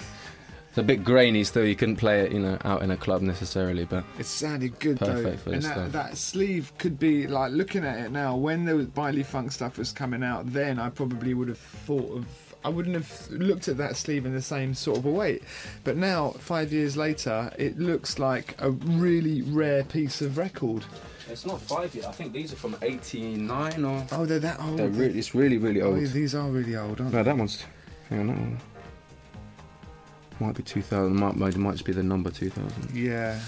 It's 0.75 0.81
a 0.81 0.83
bit 0.83 1.05
grainy 1.05 1.45
still. 1.45 1.63
You 1.63 1.73
couldn't 1.77 1.95
play 1.95 2.19
it, 2.25 2.33
you 2.33 2.39
know, 2.41 2.57
out 2.65 2.81
in 2.83 2.91
a 2.91 2.97
club 2.97 3.21
necessarily, 3.21 3.85
but 3.85 4.03
It 4.19 4.25
sounded 4.25 4.77
good 4.81 4.99
Perfect 4.99 5.23
though, 5.23 5.37
for 5.37 5.49
and 5.53 5.57
this 5.59 5.65
that, 5.69 5.73
stuff. 5.73 5.91
that 5.93 6.17
sleeve 6.17 6.73
could 6.77 6.99
be 6.99 7.27
like 7.27 7.53
looking 7.53 7.85
at 7.85 7.97
it 7.97 8.11
now. 8.11 8.35
When 8.35 8.65
the 8.65 8.73
Baile 8.93 9.23
Funk 9.23 9.53
stuff 9.53 9.77
was 9.77 9.93
coming 9.93 10.21
out, 10.21 10.51
then 10.51 10.77
I 10.77 10.89
probably 10.89 11.33
would 11.33 11.47
have 11.47 11.57
thought 11.57 12.17
of. 12.17 12.25
I 12.65 12.67
wouldn't 12.67 12.93
have 12.95 13.29
looked 13.31 13.69
at 13.69 13.77
that 13.77 13.95
sleeve 13.95 14.25
in 14.25 14.33
the 14.33 14.41
same 14.41 14.73
sort 14.73 14.97
of 14.97 15.05
a 15.05 15.09
way. 15.09 15.39
But 15.85 15.95
now, 15.95 16.31
five 16.31 16.73
years 16.73 16.97
later, 16.97 17.53
it 17.57 17.79
looks 17.79 18.19
like 18.19 18.53
a 18.59 18.71
really 18.71 19.43
rare 19.43 19.85
piece 19.85 20.19
of 20.21 20.37
record. 20.37 20.83
it's 21.29 21.45
not 21.45 21.61
five 21.61 21.95
yet. 21.95 22.03
I 22.07 22.11
think 22.11 22.33
these 22.33 22.51
are 22.51 22.57
from 22.57 22.75
'89 22.81 23.85
or. 23.85 24.05
Oh, 24.11 24.25
they're 24.25 24.39
that 24.39 24.59
old. 24.59 24.77
They're 24.79 24.89
really, 24.89 25.19
it's 25.19 25.33
really, 25.33 25.57
really 25.57 25.81
oh, 25.81 25.91
old. 25.93 26.01
yeah, 26.01 26.07
these 26.09 26.35
are 26.35 26.49
really 26.49 26.75
old, 26.75 26.99
aren't 26.99 26.99
No, 26.99 27.09
they? 27.11 27.17
No, 27.19 27.23
that 27.23 27.37
one's. 27.37 27.63
Hang 28.09 28.19
on, 28.19 28.27
that 28.27 28.37
one. 28.37 28.59
Might 30.39 30.55
be 30.55 30.63
2000. 30.63 31.15
Might, 31.15 31.35
might, 31.35 31.55
might 31.55 31.71
just 31.73 31.85
be 31.85 31.93
the 31.93 32.03
number 32.03 32.29
2000. 32.29 32.95
Yeah. 32.95 33.39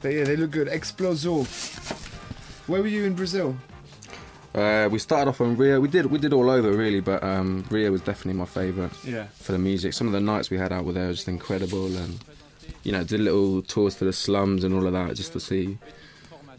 But 0.00 0.12
yeah, 0.14 0.24
they 0.24 0.36
look 0.36 0.52
good. 0.52 0.68
Exploso. 0.68 1.44
Where 2.68 2.80
were 2.80 2.88
you 2.88 3.04
in 3.04 3.14
Brazil? 3.14 3.56
Uh, 4.54 4.88
we 4.90 4.98
started 4.98 5.28
off 5.28 5.40
on 5.40 5.56
Rio. 5.56 5.80
We 5.80 5.88
did, 5.88 6.06
we 6.06 6.18
did 6.18 6.32
all 6.32 6.50
over 6.50 6.72
really, 6.72 7.00
but 7.00 7.22
um, 7.22 7.64
Rio 7.70 7.92
was 7.92 8.00
definitely 8.00 8.38
my 8.38 8.46
favourite. 8.46 8.92
Yeah. 9.04 9.26
for 9.34 9.52
the 9.52 9.58
music. 9.58 9.92
Some 9.92 10.06
of 10.06 10.12
the 10.12 10.20
nights 10.20 10.50
we 10.50 10.58
had 10.58 10.72
out 10.72 10.84
were 10.84 10.92
there 10.92 11.06
were 11.06 11.12
just 11.12 11.28
incredible, 11.28 11.86
and 11.96 12.18
you 12.82 12.92
know, 12.92 13.04
did 13.04 13.20
little 13.20 13.62
tours 13.62 13.96
to 13.96 14.04
the 14.04 14.12
slums 14.12 14.64
and 14.64 14.74
all 14.74 14.86
of 14.86 14.92
that 14.92 15.14
just 15.14 15.32
to 15.34 15.40
see 15.40 15.78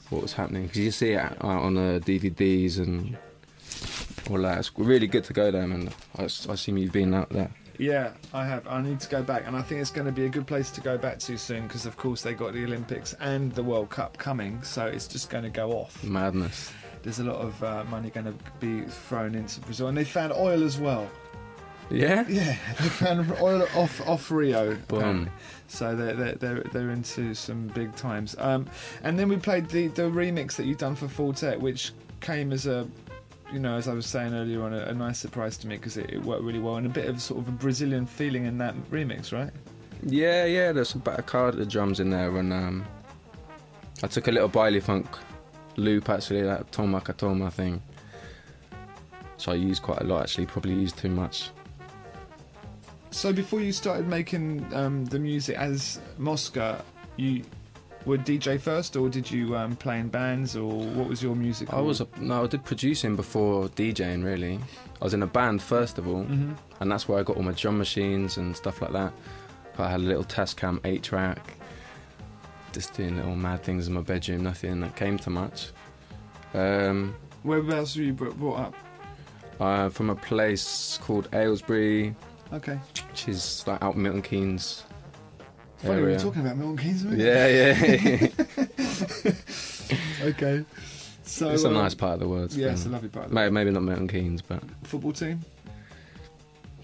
what 0.09 0.21
was 0.21 0.33
happening. 0.33 0.63
Because 0.63 0.79
you 0.79 0.91
see 0.91 1.11
it 1.11 1.19
out 1.19 1.41
on 1.41 1.73
the 1.75 2.01
DVDs 2.05 2.77
and 2.77 3.17
all 4.29 4.41
that. 4.41 4.59
It's 4.59 4.71
really 4.77 5.07
good 5.07 5.23
to 5.25 5.33
go 5.33 5.51
there, 5.51 5.67
man. 5.67 5.89
I, 6.17 6.23
I 6.23 6.25
assume 6.25 6.77
you've 6.77 6.91
been 6.93 7.13
out 7.13 7.29
there. 7.29 7.51
Yeah, 7.81 8.11
I 8.31 8.45
have. 8.45 8.67
I 8.67 8.79
need 8.79 8.99
to 8.99 9.09
go 9.09 9.23
back, 9.23 9.47
and 9.47 9.55
I 9.55 9.63
think 9.63 9.81
it's 9.81 9.89
going 9.89 10.05
to 10.05 10.11
be 10.11 10.25
a 10.25 10.29
good 10.29 10.45
place 10.45 10.69
to 10.69 10.81
go 10.81 10.99
back 10.99 11.17
to 11.17 11.35
soon 11.35 11.63
because, 11.63 11.87
of 11.87 11.97
course, 11.97 12.21
they 12.21 12.35
got 12.35 12.53
the 12.53 12.63
Olympics 12.63 13.15
and 13.19 13.51
the 13.53 13.63
World 13.63 13.89
Cup 13.89 14.19
coming, 14.19 14.61
so 14.61 14.85
it's 14.85 15.07
just 15.07 15.31
going 15.31 15.45
to 15.45 15.49
go 15.49 15.71
off. 15.71 16.03
Madness. 16.03 16.71
There's 17.01 17.17
a 17.17 17.23
lot 17.23 17.37
of 17.37 17.63
uh, 17.63 17.83
money 17.85 18.11
going 18.11 18.27
to 18.27 18.35
be 18.59 18.83
thrown 18.83 19.33
into 19.33 19.59
Brazil, 19.61 19.87
and 19.87 19.97
they 19.97 20.03
found 20.03 20.31
oil 20.31 20.63
as 20.63 20.77
well. 20.77 21.09
Yeah. 21.89 22.23
Yeah, 22.29 22.55
they 22.79 22.87
found 22.87 23.31
oil 23.41 23.67
off 23.75 24.07
off 24.07 24.29
Rio, 24.29 24.75
Boom. 24.87 24.99
apparently. 24.99 25.31
so 25.67 25.95
they're, 25.95 26.13
they're 26.13 26.35
they're 26.35 26.63
they're 26.71 26.91
into 26.91 27.33
some 27.33 27.65
big 27.69 27.95
times. 27.95 28.35
Um, 28.37 28.67
and 29.01 29.17
then 29.17 29.27
we 29.27 29.37
played 29.37 29.67
the 29.69 29.87
the 29.87 30.03
remix 30.03 30.55
that 30.57 30.67
you've 30.67 30.77
done 30.77 30.95
for 30.95 31.07
Four 31.07 31.33
Tet, 31.33 31.59
which 31.59 31.93
came 32.19 32.53
as 32.53 32.67
a 32.67 32.87
you 33.51 33.59
know, 33.59 33.75
as 33.75 33.87
I 33.87 33.93
was 33.93 34.05
saying 34.05 34.33
earlier 34.33 34.63
on, 34.63 34.73
a, 34.73 34.85
a 34.85 34.93
nice 34.93 35.19
surprise 35.19 35.57
to 35.59 35.67
me 35.67 35.77
because 35.77 35.97
it, 35.97 36.09
it 36.09 36.21
worked 36.23 36.43
really 36.43 36.59
well 36.59 36.77
and 36.77 36.85
a 36.85 36.89
bit 36.89 37.07
of 37.07 37.21
sort 37.21 37.41
of 37.41 37.47
a 37.47 37.51
Brazilian 37.51 38.05
feeling 38.05 38.45
in 38.45 38.57
that 38.59 38.75
remix, 38.89 39.31
right? 39.31 39.51
Yeah, 40.03 40.45
yeah. 40.45 40.71
There's 40.71 40.89
some 40.89 41.01
the 41.01 41.65
drums 41.69 41.99
in 41.99 42.09
there, 42.09 42.35
and 42.37 42.51
um, 42.51 42.85
I 44.01 44.07
took 44.07 44.27
a 44.27 44.31
little 44.31 44.49
Baile 44.49 44.81
Funk 44.81 45.07
loop 45.77 46.09
actually, 46.09 46.41
that 46.41 46.71
Toma 46.71 47.01
Katoma 47.01 47.51
thing. 47.51 47.81
So 49.37 49.51
I 49.51 49.55
used 49.55 49.81
quite 49.81 50.01
a 50.01 50.03
lot 50.03 50.23
actually. 50.23 50.45
Probably 50.45 50.73
used 50.73 50.97
too 50.97 51.09
much. 51.09 51.49
So 53.11 53.33
before 53.33 53.59
you 53.59 53.73
started 53.73 54.07
making 54.07 54.65
um, 54.73 55.05
the 55.05 55.19
music 55.19 55.57
as 55.57 55.99
Mosca, 56.17 56.83
you 57.17 57.43
were 58.05 58.17
DJ 58.17 58.59
first, 58.59 58.95
or 58.95 59.09
did 59.09 59.29
you 59.29 59.55
um, 59.55 59.75
play 59.75 59.99
in 59.99 60.07
bands, 60.09 60.55
or 60.55 60.71
what 60.71 61.07
was 61.07 61.21
your 61.21 61.35
music? 61.35 61.71
I 61.73 61.79
was 61.81 62.01
a, 62.01 62.07
no, 62.19 62.43
I 62.43 62.47
did 62.47 62.63
producing 62.63 63.15
before 63.15 63.69
DJing. 63.69 64.23
Really, 64.23 64.59
I 64.99 65.03
was 65.03 65.13
in 65.13 65.21
a 65.23 65.27
band 65.27 65.61
first 65.61 65.97
of 65.97 66.07
all, 66.07 66.23
Mhm. 66.25 66.55
and 66.79 66.91
that's 66.91 67.07
where 67.07 67.19
I 67.19 67.23
got 67.23 67.37
all 67.37 67.43
my 67.43 67.51
drum 67.53 67.77
machines 67.77 68.37
and 68.37 68.55
stuff 68.55 68.81
like 68.81 68.91
that. 68.93 69.13
I 69.77 69.89
had 69.89 69.99
a 69.99 70.03
little 70.03 70.23
Tascam 70.23 70.79
eight 70.83 71.01
track, 71.03 71.39
just 72.71 72.93
doing 72.93 73.15
little 73.17 73.35
mad 73.35 73.63
things 73.63 73.87
in 73.87 73.93
my 73.93 74.01
bedroom. 74.01 74.43
Nothing 74.43 74.79
that 74.81 74.95
came 74.95 75.17
to 75.19 75.29
much. 75.29 75.71
Um, 76.53 77.15
Whereabouts 77.43 77.95
were 77.95 78.03
you 78.03 78.13
br- 78.13 78.29
brought 78.31 78.59
up? 78.59 78.75
uh, 79.59 79.89
from 79.89 80.09
a 80.09 80.15
place 80.15 80.99
called 81.03 81.29
Aylesbury, 81.33 82.15
Okay. 82.51 82.79
which 83.09 83.27
is 83.27 83.63
like 83.67 83.81
out 83.83 83.95
Milton 83.95 84.21
Keynes. 84.23 84.83
Funny 85.81 86.01
we 86.01 86.07
were 86.09 86.19
talking 86.19 86.41
about 86.41 86.57
Milton 86.57 86.77
Keynes. 86.77 87.03
Yeah, 87.05 87.47
yeah. 87.47 88.27
Okay. 90.21 90.63
So 91.23 91.49
it's 91.49 91.63
a 91.63 91.67
um, 91.67 91.73
nice 91.73 91.95
part 91.95 92.13
of 92.15 92.19
the 92.19 92.27
world. 92.27 92.53
Yeah, 92.53 92.71
it's 92.71 92.85
a 92.85 92.89
lovely 92.89 93.09
part. 93.09 93.25
Of 93.25 93.31
the 93.31 93.35
Maybe, 93.35 93.51
maybe 93.51 93.71
not 93.71 93.83
Milton 93.83 94.07
Keynes, 94.07 94.41
but 94.41 94.61
Football 94.83 95.13
team, 95.13 95.41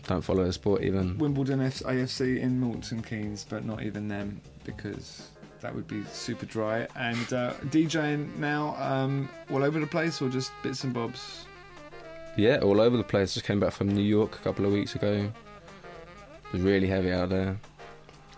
don't 0.08 0.22
follow 0.22 0.46
the 0.46 0.54
sport 0.54 0.84
even. 0.84 1.18
Wimbledon 1.18 1.62
F- 1.62 1.80
AFC 1.80 2.40
in 2.40 2.60
Milton 2.60 3.04
Keynes, 3.04 3.46
but 3.48 3.66
not 3.66 3.84
even 3.84 4.08
them 4.08 4.42
because 4.64 5.28
that 5.62 5.76
would 5.76 5.88
be 5.88 6.04
super 6.12 6.46
dry. 6.46 6.88
And 6.96 7.34
uh, 7.34 7.54
DJing 7.66 8.36
now 8.38 8.76
um, 8.80 9.30
all 9.52 9.64
over 9.64 9.80
the 9.80 9.88
place, 9.88 10.22
or 10.22 10.30
just 10.30 10.52
bits 10.64 10.84
and 10.84 10.94
bobs. 10.94 11.46
Yeah, 12.38 12.60
all 12.60 12.80
over 12.80 12.98
the 12.98 13.04
place. 13.04 13.34
Just 13.34 13.46
came 13.46 13.60
back 13.60 13.74
from 13.74 13.90
New 13.90 14.02
York 14.04 14.36
a 14.36 14.40
couple 14.40 14.66
of 14.66 14.72
weeks 14.72 14.96
ago. 14.96 15.32
It 16.46 16.54
was 16.54 16.62
really 16.62 16.88
heavy 16.88 17.12
out 17.12 17.30
there. 17.30 17.60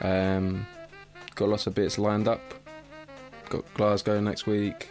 Um, 0.01 0.65
got 1.35 1.49
lots 1.49 1.67
of 1.67 1.75
bits 1.75 1.97
lined 1.97 2.27
up. 2.27 2.41
Got 3.49 3.71
Glasgow 3.73 4.19
next 4.19 4.45
week. 4.45 4.89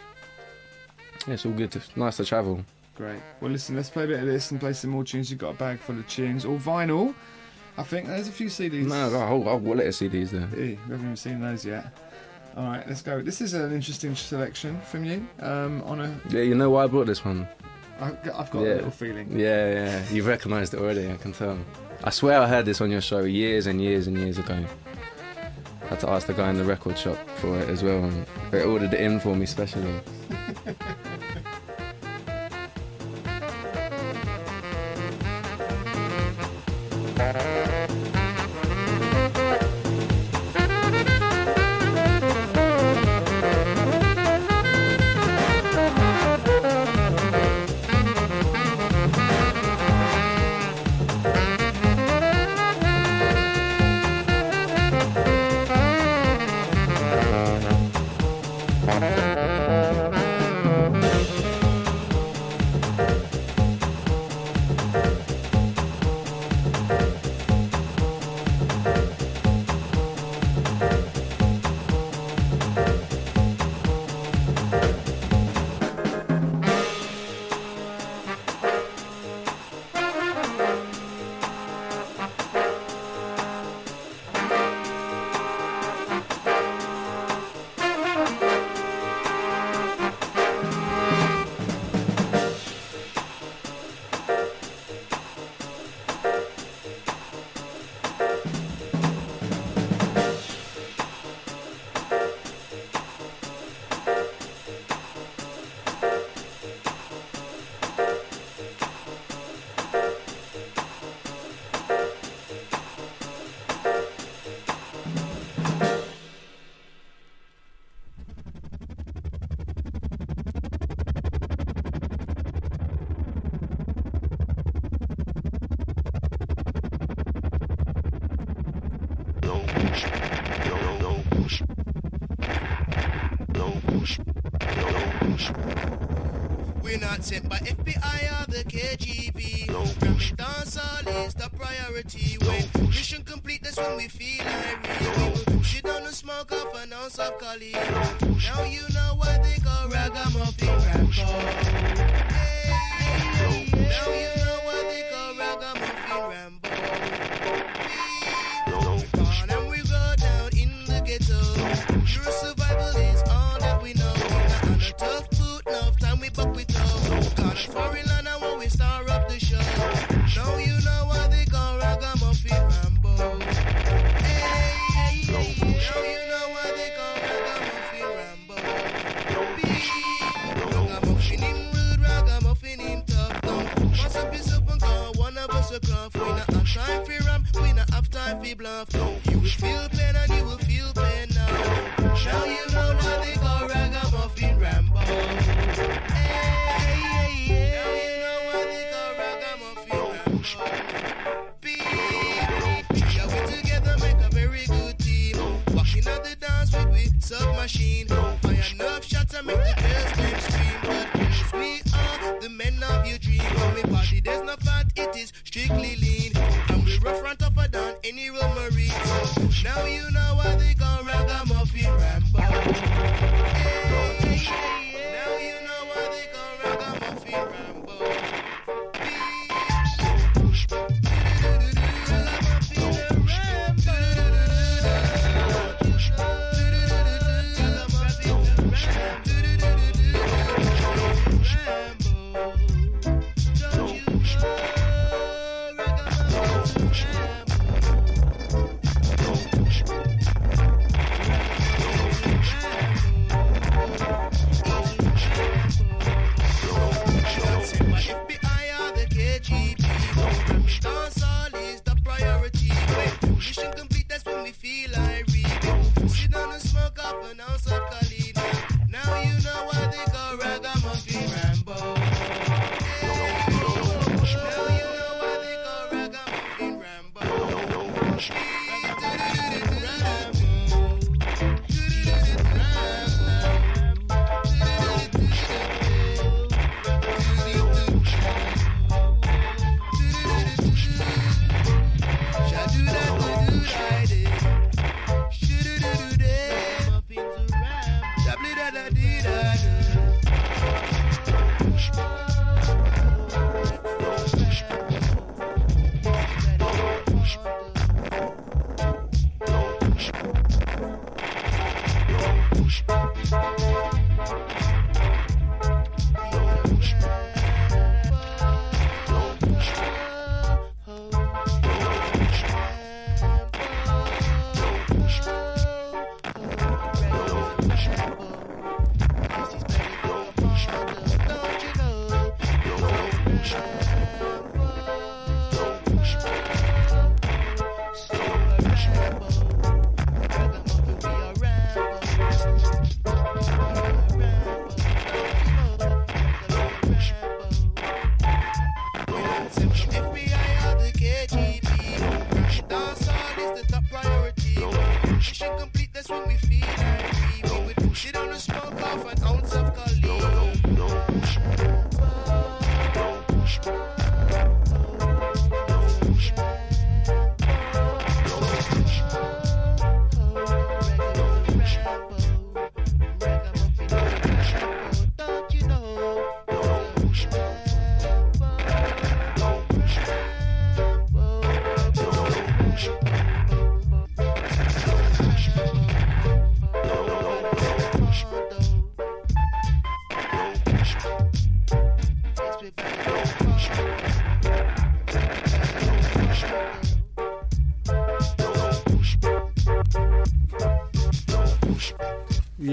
Yeah, 1.27 1.33
it's 1.35 1.45
all 1.45 1.51
good. 1.53 1.75
It's 1.75 1.95
nice 1.95 2.17
to 2.17 2.25
travel. 2.25 2.63
Great. 2.95 3.19
Well, 3.39 3.51
listen, 3.51 3.75
let's 3.75 3.89
play 3.89 4.03
a 4.03 4.07
bit 4.07 4.19
of 4.19 4.25
this 4.25 4.51
and 4.51 4.59
play 4.59 4.73
some 4.73 4.89
more 4.89 5.03
tunes. 5.03 5.29
You've 5.29 5.39
got 5.39 5.51
a 5.51 5.57
bag 5.57 5.79
full 5.79 5.97
of 5.97 6.07
tunes, 6.07 6.43
all 6.45 6.57
vinyl. 6.57 7.13
I 7.77 7.83
think 7.83 8.07
there's 8.07 8.27
a 8.27 8.31
few 8.31 8.47
CDs. 8.47 8.87
No, 8.87 9.05
I've 9.05 9.11
got 9.13 9.23
a 9.23 9.27
whole, 9.27 9.43
whole 9.43 9.59
wallet 9.59 9.87
of 9.87 9.93
CDs 9.93 10.31
there. 10.31 10.49
Eh, 10.53 10.57
we 10.57 10.75
haven't 10.75 11.01
even 11.01 11.15
seen 11.15 11.39
those 11.39 11.63
yet. 11.63 11.93
All 12.57 12.65
right, 12.65 12.85
let's 12.87 13.01
go. 13.01 13.21
This 13.21 13.39
is 13.39 13.53
an 13.53 13.71
interesting 13.71 14.15
selection 14.15 14.81
from 14.81 15.05
you. 15.05 15.25
Um, 15.39 15.81
on 15.83 16.01
a, 16.01 16.19
Yeah, 16.29 16.41
you 16.41 16.55
know 16.55 16.69
why 16.71 16.83
I 16.83 16.87
brought 16.87 17.07
this 17.07 17.23
one? 17.23 17.47
I- 18.01 18.07
I've 18.35 18.51
got 18.51 18.55
Yeah. 18.55 18.73
a 18.73 18.75
little 18.75 18.91
feeling. 18.91 19.39
Yeah, 19.39 19.71
yeah. 19.71 20.03
You've 20.11 20.25
recognised 20.27 20.73
it 20.73 20.81
already, 20.81 21.09
I 21.09 21.15
can 21.15 21.31
tell. 21.31 21.57
I 22.03 22.09
swear 22.09 22.41
I 22.41 22.47
heard 22.47 22.65
this 22.65 22.81
on 22.81 22.91
your 22.91 23.01
show 23.01 23.19
years 23.21 23.67
and 23.67 23.79
years 23.81 24.07
and 24.07 24.17
years 24.17 24.37
ago. 24.39 24.65
Had 25.89 25.99
to 26.01 26.09
ask 26.09 26.27
the 26.27 26.33
guy 26.33 26.49
in 26.51 26.57
the 26.57 26.63
record 26.63 26.97
shop 26.97 27.17
for 27.37 27.59
it 27.59 27.67
as 27.67 27.81
well, 27.81 28.03
and 28.03 28.25
they 28.51 28.63
ordered 28.63 28.93
it 28.93 29.01
in 29.01 29.19
for 29.19 29.35
me 29.35 29.47
specially. 29.47 29.99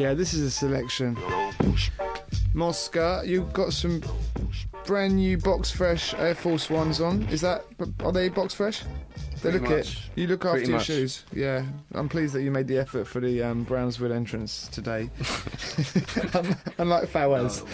yeah, 0.06 0.14
this 0.14 0.34
is 0.34 0.42
a 0.42 0.50
selection. 0.52 1.18
Mosca, 2.54 3.22
you've 3.24 3.52
got 3.52 3.72
some 3.72 4.00
brand 4.84 5.16
new 5.16 5.36
box 5.36 5.72
fresh 5.72 6.14
Air 6.14 6.36
Force 6.36 6.70
Ones 6.70 7.00
on. 7.00 7.22
Is 7.22 7.40
that 7.40 7.64
are 8.04 8.12
they 8.12 8.28
box 8.28 8.54
fresh? 8.54 8.84
They 9.42 9.50
look 9.50 9.62
much. 9.62 9.72
it. 9.72 9.98
You 10.14 10.28
look 10.28 10.44
after 10.44 10.58
Pretty 10.58 10.68
your 10.68 10.76
much. 10.78 10.86
shoes. 10.86 11.24
Yeah, 11.32 11.64
I'm 11.92 12.08
pleased 12.08 12.34
that 12.34 12.42
you 12.42 12.52
made 12.52 12.68
the 12.68 12.78
effort 12.78 13.08
for 13.08 13.18
the 13.18 13.42
um, 13.42 13.66
Brownswood 13.66 14.12
entrance 14.14 14.68
today. 14.68 15.10
Unlike 16.78 17.08
Fawaz. 17.10 17.64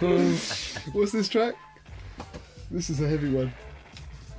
What's 0.92 1.12
this 1.12 1.28
track? 1.28 1.54
This 2.72 2.90
is 2.90 3.00
a 3.00 3.08
heavy 3.08 3.32
one. 3.32 3.52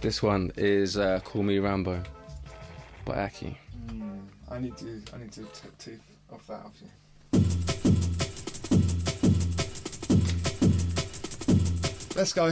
This 0.02 0.22
one 0.22 0.52
is 0.58 0.98
uh, 0.98 1.22
Call 1.24 1.44
Me 1.44 1.60
Rambo 1.60 2.04
by 3.06 3.24
Aki. 3.24 3.58
I 4.54 4.60
need 4.60 4.78
to 4.78 5.02
I 5.12 5.18
need 5.18 5.32
to 5.32 5.42
take 5.46 5.76
two 5.80 6.00
off 6.32 6.46
that 6.46 6.64
off 6.64 6.76
you. 6.80 6.90
Let's 12.16 12.34
go. 12.34 12.52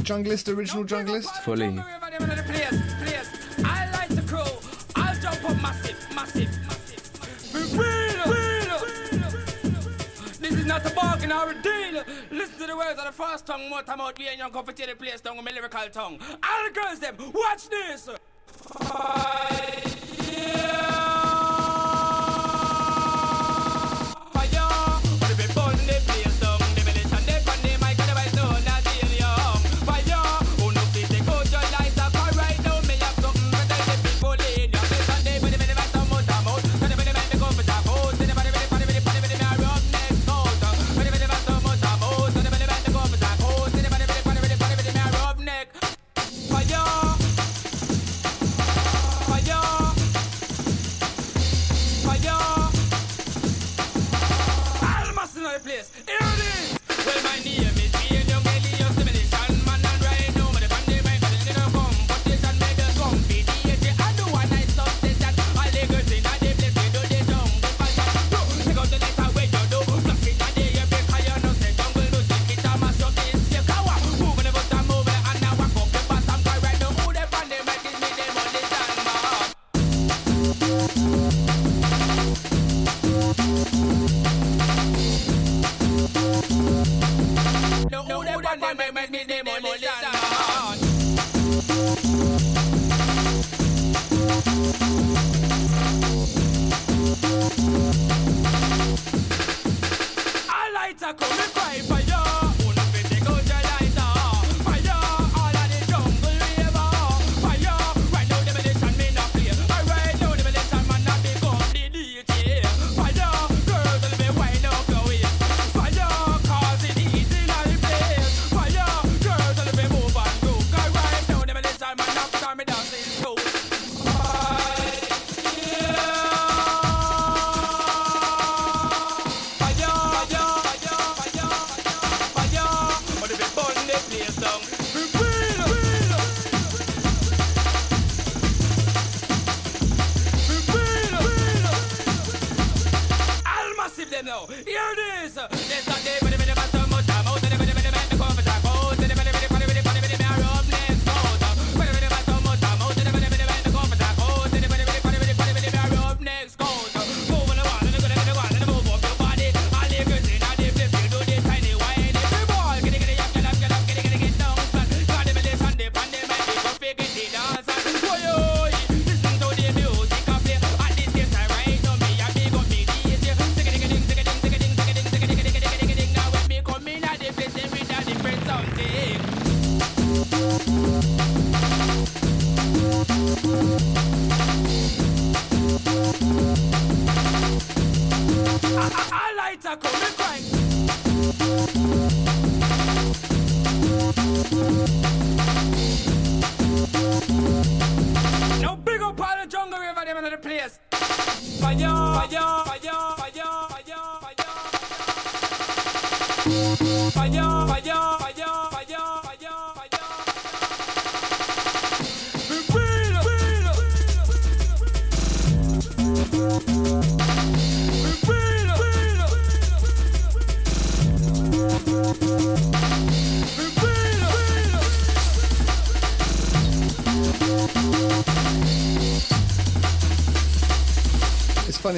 Junglist, 0.00 0.48
original 0.48 0.84
Junglist. 0.84 1.28
Fully. 1.44 1.78
not 10.72 10.90
a 10.90 10.94
bargain 10.94 11.30
or 11.30 11.50
a 11.50 11.62
deal. 11.62 12.02
Listen 12.30 12.60
to 12.60 12.66
the 12.66 12.76
words 12.76 12.98
of 12.98 13.04
the 13.04 13.12
first 13.12 13.46
tongue, 13.46 13.68
more 13.68 13.82
time 13.82 14.00
out, 14.00 14.18
we 14.18 14.26
ain't 14.26 14.38
young 14.38 14.50
comfortable 14.50 14.94
place 14.94 15.20
Don't 15.20 15.36
go 15.36 15.42
my 15.42 15.50
lyrical 15.50 15.86
tongue. 15.92 16.18
All 16.22 16.64
the 16.66 16.72
girls 16.72 16.98
them, 16.98 17.14
watch 17.34 17.68
this. 17.68 18.08
Bye. 18.78 19.91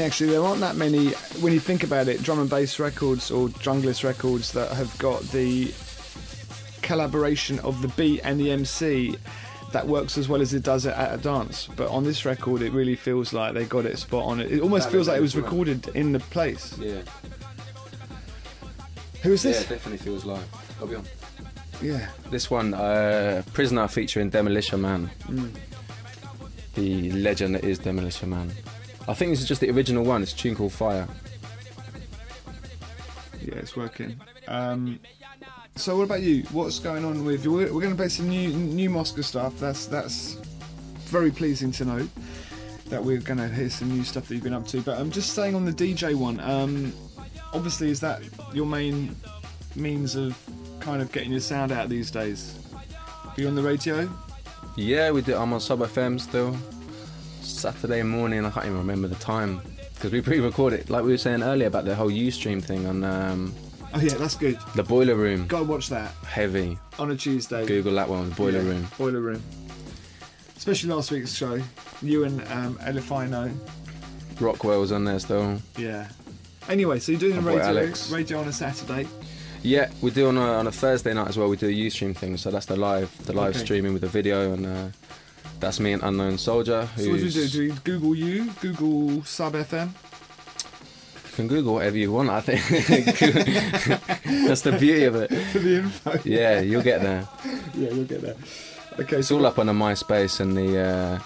actually 0.05 0.31
there 0.31 0.43
aren't 0.43 0.61
that 0.61 0.77
many 0.77 1.11
when 1.41 1.53
you 1.53 1.61
think 1.61 1.83
about 1.83 2.09
it 2.09 2.23
drum 2.23 2.39
and 2.39 2.51
bass 2.51 2.79
records 2.79 3.31
or 3.31 3.49
junglist 3.49 4.05
records 4.05 4.53
that 4.53 4.71
have 4.73 4.97
got 4.99 5.23
the 5.33 5.73
collaboration 6.83 7.59
of 7.61 7.81
the 7.83 7.89
beat 7.89 8.21
and 8.25 8.39
the 8.39 8.51
mc 8.51 9.17
that 9.75 9.87
works 9.87 10.17
as 10.17 10.29
well 10.29 10.41
as 10.41 10.55
it 10.55 10.63
does 10.63 10.87
at 10.87 11.13
a 11.13 11.21
dance. 11.21 11.69
But 11.77 11.91
on 11.91 12.05
this 12.05 12.25
record 12.25 12.63
it 12.63 12.73
really 12.73 12.95
feels 12.95 13.33
like 13.33 13.55
they 13.55 13.65
got 13.65 13.85
it 13.85 13.99
spot 13.99 14.25
on. 14.25 14.41
It 14.41 14.61
almost 14.61 14.87
that 14.87 14.93
feels 14.93 15.09
like 15.09 15.19
it 15.19 15.21
was 15.21 15.37
recorded 15.37 15.89
in 15.89 16.13
the 16.13 16.21
place. 16.21 16.79
Yeah. 16.79 17.01
Who's 19.23 19.43
this? 19.43 19.63
Yeah, 19.63 19.69
definitely 19.71 19.99
feels 19.99 20.25
live 20.25 20.47
i'll 20.81 20.87
be 20.87 20.97
on. 20.97 21.05
Yeah. 21.83 22.09
This 22.31 22.51
one 22.51 22.73
uh, 22.73 23.43
prisoner 23.53 23.89
featuring 23.89 24.31
demolition 24.31 24.81
man. 24.81 25.11
Mm. 25.25 25.51
the 26.75 27.11
legend 27.13 27.57
that 27.57 27.65
is 27.65 27.79
demolition 27.79 28.31
man. 28.31 28.53
I 29.07 29.15
think 29.15 29.33
this 29.33 29.41
is 29.41 29.49
just 29.49 29.61
the 29.61 29.71
original 29.71 30.05
one. 30.05 30.23
It's 30.23 30.33
a 30.33 30.37
tune 30.37 30.55
called 30.55 30.73
Fire. 30.73 31.07
Yeah, 33.43 33.57
it's 33.57 33.77
working. 33.77 34.19
Um, 34.49 34.99
so, 35.77 35.97
what 35.97 36.05
about 36.05 36.23
you? 36.23 36.45
What's 36.53 36.79
going 36.79 37.05
on 37.05 37.25
with 37.25 37.45
you? 37.45 37.53
We're, 37.53 37.73
we're 37.73 37.81
going 37.81 37.93
to 37.93 37.97
play 37.97 38.09
some 38.09 38.29
new 38.29 38.49
new 38.49 38.89
Mosca 38.89 39.23
stuff. 39.23 39.59
That's 39.59 39.87
that's 39.87 40.35
very 41.07 41.31
pleasing 41.31 41.71
to 41.73 41.85
know 41.85 42.09
that 42.87 43.03
we're 43.03 43.21
going 43.21 43.39
to 43.39 43.49
hear 43.49 43.69
some 43.69 43.91
new 43.91 44.05
stuff 44.05 44.29
that 44.29 44.35
you've 44.35 44.45
been 44.45 44.55
up 44.55 44.67
to. 44.69 44.81
But 44.81 44.99
I'm 44.99 45.11
just 45.11 45.35
saying 45.35 45.55
on 45.55 45.65
the 45.65 45.73
DJ 45.73 46.15
one. 46.15 46.41
Um, 46.41 46.93
obviously, 47.53 47.91
is 47.91 48.01
that 48.01 48.23
your 48.55 48.67
main 48.67 49.15
means 49.77 50.17
of 50.17 50.39
kind 50.81 51.03
of 51.03 51.13
getting 51.13 51.31
your 51.31 51.41
sound 51.41 51.73
out 51.73 51.89
these 51.89 52.11
days? 52.11 52.59
Are 53.25 53.41
you 53.41 53.49
on 53.49 53.55
the 53.55 53.63
radio? 53.63 54.09
Yeah, 54.77 55.11
we 55.11 55.23
do. 55.23 55.37
I'm 55.37 55.53
on 55.53 55.61
Sub 55.61 55.81
FM 55.81 56.21
still. 56.21 56.57
Saturday 57.45 58.03
morning. 58.03 58.45
I 58.45 58.51
can't 58.51 58.67
even 58.67 58.79
remember 58.79 59.09
the 59.09 59.15
time 59.17 59.61
because 59.95 60.13
we 60.13 60.21
pre-recorded, 60.21 60.91
like 60.91 61.05
we 61.05 61.11
were 61.13 61.19
saying 61.19 61.43
earlier 61.43 61.69
about 61.69 61.85
the 61.85 61.95
whole 61.95 62.11
UStream 62.11 62.63
thing 62.63 62.87
on 62.87 63.05
um, 63.05 63.55
Oh 63.95 64.01
yeah, 64.01 64.15
that's 64.15 64.35
good. 64.35 64.59
the 64.75 64.83
Boiler 64.83 65.15
Room. 65.15 65.47
Go 65.47 65.63
watch 65.63 65.89
that 65.91 66.11
Heavy. 66.27 66.77
on 66.99 67.11
a 67.13 67.17
Tuesday. 67.17 67.65
Google 67.65 67.95
that 67.95 68.09
one. 68.09 68.31
Boiler 68.31 68.61
Yeah, 68.63 68.69
Room. 68.69 68.89
Boiler 68.99 69.21
Room. 69.21 69.43
Especially 70.57 70.91
last 70.91 71.11
week's 71.11 71.33
show. 71.35 71.61
You 72.03 72.25
and 72.25 72.41
um, 72.49 72.77
Elifino. 72.79 73.55
Rockwell's 74.41 74.91
on 74.93 75.05
there 75.05 75.19
still. 75.21 75.61
Yeah. 75.77 76.09
Anyway, 76.69 76.99
so 76.99 77.13
you're 77.13 77.21
doing 77.21 77.41
boy 77.43 77.51
radio, 77.59 77.65
Alex. 77.67 78.11
radio 78.11 78.41
on 78.41 78.49
a 78.49 78.53
Saturday. 78.53 79.07
Yeah, 79.63 79.91
we 80.03 80.11
do 80.11 80.29
on 80.29 80.37
a, 80.37 80.41
on 80.41 80.67
a 80.67 80.73
Thursday 80.73 81.15
night 81.15 81.29
as 81.29 81.39
well. 81.39 81.49
We 81.49 81.57
do 81.57 81.69
a 81.69 81.71
UStream 81.71 82.17
thing, 82.17 82.37
so 82.37 82.51
that's 82.51 82.67
the 82.67 82.77
live, 82.77 83.11
the 83.27 83.33
live 83.33 83.55
Okay. 83.55 83.65
streaming 83.65 83.93
with 83.93 84.03
the 84.03 84.09
video, 84.09 84.53
and 84.53 84.67
uh, 84.67 84.89
that's 85.65 85.81
me 85.81 85.93
and 85.93 86.03
Unknown 86.03 86.37
Soldier. 86.39 86.89
So 86.97 87.11
what 87.11 87.19
do 87.19 87.25
you 87.27 87.31
do? 87.31 87.49
Do 87.49 87.63
you 87.63 87.73
Google 87.85 88.15
you? 88.15 88.51
Google 88.61 89.25
Sub 89.25 89.55
FM? 89.55 89.89
You 89.89 91.33
can 91.37 91.49
Google 91.49 91.75
whatever 91.75 91.97
you 91.97 92.13
want. 92.13 92.31
I 92.31 92.41
think 92.41 92.61
that's 94.47 94.61
the 94.63 94.77
beauty 94.79 95.05
of 95.05 95.15
it. 95.17 95.29
For 95.53 95.59
the 95.59 95.77
info. 95.79 96.19
Yeah, 96.25 96.61
you'll 96.61 96.83
get 96.83 97.01
there. 97.03 97.27
yeah, 97.75 97.91
you'll 97.91 98.05
get 98.05 98.21
there. 98.23 98.37
Okay, 99.01 99.17
It's 99.17 99.29
so 99.29 99.37
all 99.39 99.47
up 99.47 99.59
on 99.59 99.67
the 99.67 99.73
MySpace 99.73 100.41
and 100.41 100.57
the. 100.57 100.79
Uh, 100.79 101.19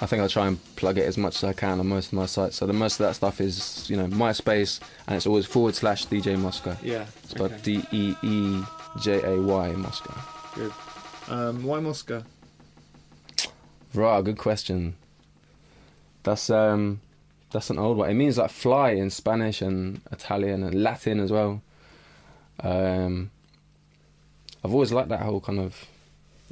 I 0.00 0.06
think 0.06 0.20
I'll 0.20 0.28
try 0.28 0.48
and 0.48 0.58
plug 0.76 0.98
it 0.98 1.06
as 1.06 1.16
much 1.16 1.36
as 1.36 1.44
I 1.44 1.52
can 1.52 1.78
on 1.80 1.86
most 1.86 2.08
of 2.08 2.14
my 2.14 2.26
sites. 2.26 2.56
So 2.56 2.66
the 2.66 2.72
most 2.72 2.98
of 3.00 3.06
that 3.06 3.14
stuff 3.14 3.40
is, 3.40 3.88
you 3.88 3.96
know, 3.96 4.06
MySpace, 4.08 4.80
and 5.06 5.16
it's 5.16 5.26
always 5.26 5.46
forward 5.46 5.74
slash 5.76 6.06
DJ 6.06 6.36
Mosca. 6.38 6.76
Yeah. 6.82 7.06
It's 7.22 7.30
spelled 7.30 7.52
okay, 7.52 7.60
D 7.62 7.82
E 7.92 8.14
E 8.22 8.62
J 9.00 9.22
A 9.22 9.40
Y 9.40 9.68
Mosca. 9.72 10.14
good. 10.54 10.72
Um, 11.28 11.64
why 11.64 11.80
Mosca? 11.80 12.26
Right, 13.94 14.24
good 14.24 14.38
question. 14.38 14.96
That's 16.24 16.50
um, 16.50 17.00
that's 17.50 17.70
an 17.70 17.78
old 17.78 17.98
one. 17.98 18.10
It 18.10 18.14
means 18.14 18.38
like 18.38 18.50
fly 18.50 18.90
in 18.90 19.10
Spanish 19.10 19.62
and 19.62 20.00
Italian 20.10 20.64
and 20.64 20.82
Latin 20.82 21.20
as 21.20 21.30
well. 21.30 21.62
Um, 22.60 23.30
I've 24.64 24.72
always 24.72 24.92
liked 24.92 25.10
that 25.10 25.20
whole 25.20 25.40
kind 25.40 25.60
of 25.60 25.86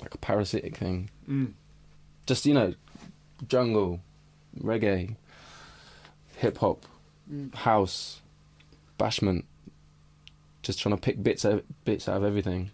like 0.00 0.18
parasitic 0.20 0.76
thing. 0.76 1.10
Mm. 1.28 1.52
Just 2.26 2.46
you 2.46 2.54
know, 2.54 2.74
jungle, 3.48 4.00
reggae, 4.60 5.16
hip 6.36 6.58
hop, 6.58 6.86
house, 7.54 8.20
bashment. 8.98 9.44
Just 10.62 10.78
trying 10.78 10.94
to 10.94 11.00
pick 11.00 11.20
bits 11.20 11.44
out, 11.44 11.64
bits 11.84 12.08
out 12.08 12.18
of 12.18 12.24
everything. 12.24 12.70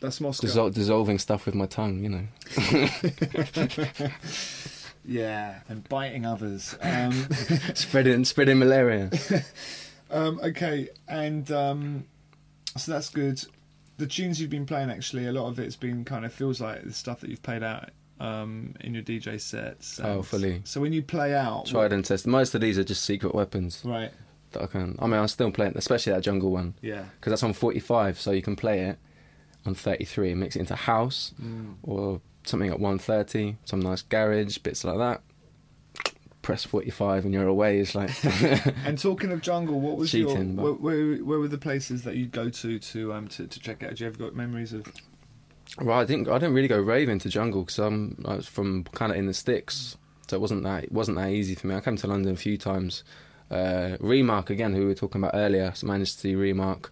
That's 0.00 0.20
Mosca. 0.20 0.46
Dissol- 0.46 0.74
dissolving 0.74 1.18
stuff 1.18 1.46
with 1.46 1.54
my 1.54 1.66
tongue, 1.66 2.02
you 2.02 2.10
know. 2.10 2.26
yeah, 5.04 5.60
and 5.68 5.88
biting 5.88 6.26
others. 6.26 6.76
Um, 6.82 7.12
spreading 7.74 8.24
spreading 8.24 8.58
malaria. 8.58 9.10
um, 10.10 10.38
okay, 10.42 10.88
and 11.08 11.50
um, 11.50 12.04
so 12.76 12.92
that's 12.92 13.08
good. 13.08 13.42
The 13.98 14.06
tunes 14.06 14.38
you've 14.40 14.50
been 14.50 14.66
playing, 14.66 14.90
actually, 14.90 15.26
a 15.26 15.32
lot 15.32 15.48
of 15.48 15.58
it's 15.58 15.76
been 15.76 16.04
kind 16.04 16.26
of 16.26 16.32
feels 16.32 16.60
like 16.60 16.84
the 16.84 16.92
stuff 16.92 17.20
that 17.20 17.30
you've 17.30 17.42
played 17.42 17.62
out 17.62 17.88
um, 18.20 18.74
in 18.80 18.92
your 18.92 19.02
DJ 19.02 19.40
sets. 19.40 19.98
Oh, 20.00 20.20
fully. 20.22 20.60
So 20.64 20.82
when 20.82 20.92
you 20.92 21.02
play 21.02 21.34
out, 21.34 21.66
Tried 21.66 21.94
and 21.94 22.04
tested. 22.04 22.30
Most 22.30 22.54
of 22.54 22.60
these 22.60 22.78
are 22.78 22.84
just 22.84 23.02
secret 23.04 23.34
weapons 23.34 23.80
right? 23.84 24.10
that 24.52 24.62
I 24.62 24.66
can. 24.66 24.96
I 24.98 25.06
mean, 25.06 25.18
I'm 25.18 25.28
still 25.28 25.50
playing, 25.50 25.72
especially 25.76 26.12
that 26.12 26.20
jungle 26.22 26.50
one, 26.50 26.74
Yeah. 26.82 27.04
because 27.18 27.30
that's 27.30 27.42
on 27.42 27.54
45, 27.54 28.20
so 28.20 28.32
you 28.32 28.42
can 28.42 28.54
play 28.54 28.80
it 28.80 28.98
on 29.66 29.74
33 29.74 30.30
and 30.32 30.40
mix 30.40 30.56
it 30.56 30.60
into 30.60 30.74
house 30.74 31.32
Mm. 31.42 31.74
or 31.82 32.20
something 32.44 32.70
at 32.70 32.78
130, 32.80 33.56
some 33.64 33.80
nice 33.80 34.02
garage 34.02 34.58
bits 34.58 34.84
like 34.84 34.98
that. 34.98 35.22
Press 36.42 36.62
45 36.64 37.24
and 37.24 37.34
you're 37.34 37.48
away. 37.48 37.80
It's 37.80 37.94
like 37.96 38.10
And 38.84 38.96
talking 38.98 39.32
of 39.32 39.40
jungle, 39.40 39.80
what 39.80 39.96
was 39.96 40.14
your 40.14 40.28
Cheating, 40.28 40.54
but- 40.54 40.62
where, 40.80 40.94
where, 40.96 41.16
where 41.24 41.38
were 41.40 41.48
the 41.48 41.58
places 41.58 42.04
that 42.04 42.14
you'd 42.16 42.30
go 42.30 42.48
to 42.48 42.78
to 42.78 43.12
um 43.12 43.26
to, 43.28 43.46
to 43.48 43.58
check 43.60 43.82
out? 43.82 43.96
Do 43.96 44.04
you 44.04 44.08
ever 44.08 44.16
got 44.18 44.34
memories 44.36 44.72
of? 44.72 44.86
right. 45.80 46.02
I 46.02 46.04
didn't. 46.04 46.28
I 46.28 46.38
didn't 46.38 46.54
really 46.54 46.68
go 46.68 46.80
raving 46.80 47.18
to 47.20 47.28
jungle 47.28 47.62
because 47.62 47.80
I'm. 47.80 48.22
I 48.24 48.36
was 48.36 48.46
from 48.46 48.84
kind 48.84 49.10
of 49.10 49.18
in 49.18 49.26
the 49.26 49.34
sticks, 49.34 49.96
so 50.28 50.36
it 50.36 50.40
wasn't 50.40 50.62
that. 50.62 50.84
It 50.84 50.92
wasn't 50.92 51.16
that 51.18 51.30
easy 51.30 51.56
for 51.56 51.66
me. 51.66 51.74
I 51.74 51.80
came 51.80 51.96
to 51.96 52.06
London 52.06 52.32
a 52.34 52.36
few 52.36 52.56
times. 52.56 53.02
Uh, 53.50 53.96
Remarc 54.00 54.48
again, 54.50 54.72
who 54.72 54.80
we 54.82 54.86
were 54.86 54.94
talking 54.94 55.20
about 55.20 55.32
earlier. 55.34 55.72
So 55.74 55.88
managed 55.88 56.14
to 56.14 56.20
see 56.20 56.34
Remarc. 56.34 56.90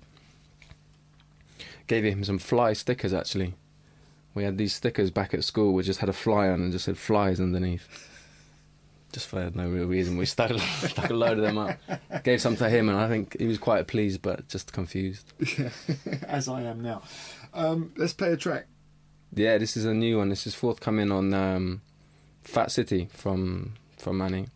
Gave 1.87 2.05
him 2.05 2.25
some 2.25 2.39
fly 2.39 2.73
stickers 2.73 3.13
actually. 3.13 3.55
We 4.35 4.45
had 4.45 4.59
these 4.59 4.75
stickers 4.75 5.11
back 5.11 5.35
at 5.35 5.45
school 5.45 5.75
which 5.75 5.87
just 5.87 6.01
had 6.01 6.09
a 6.09 6.15
fly 6.15 6.49
on 6.49 6.61
and 6.61 6.73
just 6.73 6.87
said 6.87 6.99
flies 6.99 7.41
underneath. 7.41 8.11
Just 9.13 9.29
for 9.29 9.51
no 9.55 9.69
real 9.69 9.87
reason. 9.87 10.17
We 10.17 10.27
stuck, 10.27 10.59
stuck 10.59 11.11
a 11.11 11.15
load 11.15 11.39
of 11.39 11.45
them 11.45 11.59
up. 11.59 11.79
Gave 12.25 12.41
some 12.41 12.57
to 12.57 12.69
him 12.69 12.89
and 12.89 12.99
I 12.99 13.09
think 13.09 13.39
he 13.39 13.47
was 13.47 13.59
quite 13.59 13.87
pleased 13.87 14.23
but 14.23 14.49
just 14.49 14.73
confused. 14.73 15.33
As 16.27 16.49
I 16.49 16.63
am 16.63 16.83
now. 16.83 17.03
Um, 17.53 17.93
let's 17.97 18.13
play 18.13 18.33
a 18.33 18.37
track. 18.37 18.67
Yeah, 19.33 19.59
this 19.59 19.77
is 19.77 19.85
a 19.85 19.95
new 19.95 20.19
one. 20.19 20.29
This 20.29 20.47
is 20.47 20.55
forthcoming 20.55 21.11
on 21.11 21.35
um, 21.35 21.83
Fat 22.43 22.71
City 22.71 23.09
from 23.13 23.75
from 23.97 24.19
Manny. 24.19 24.47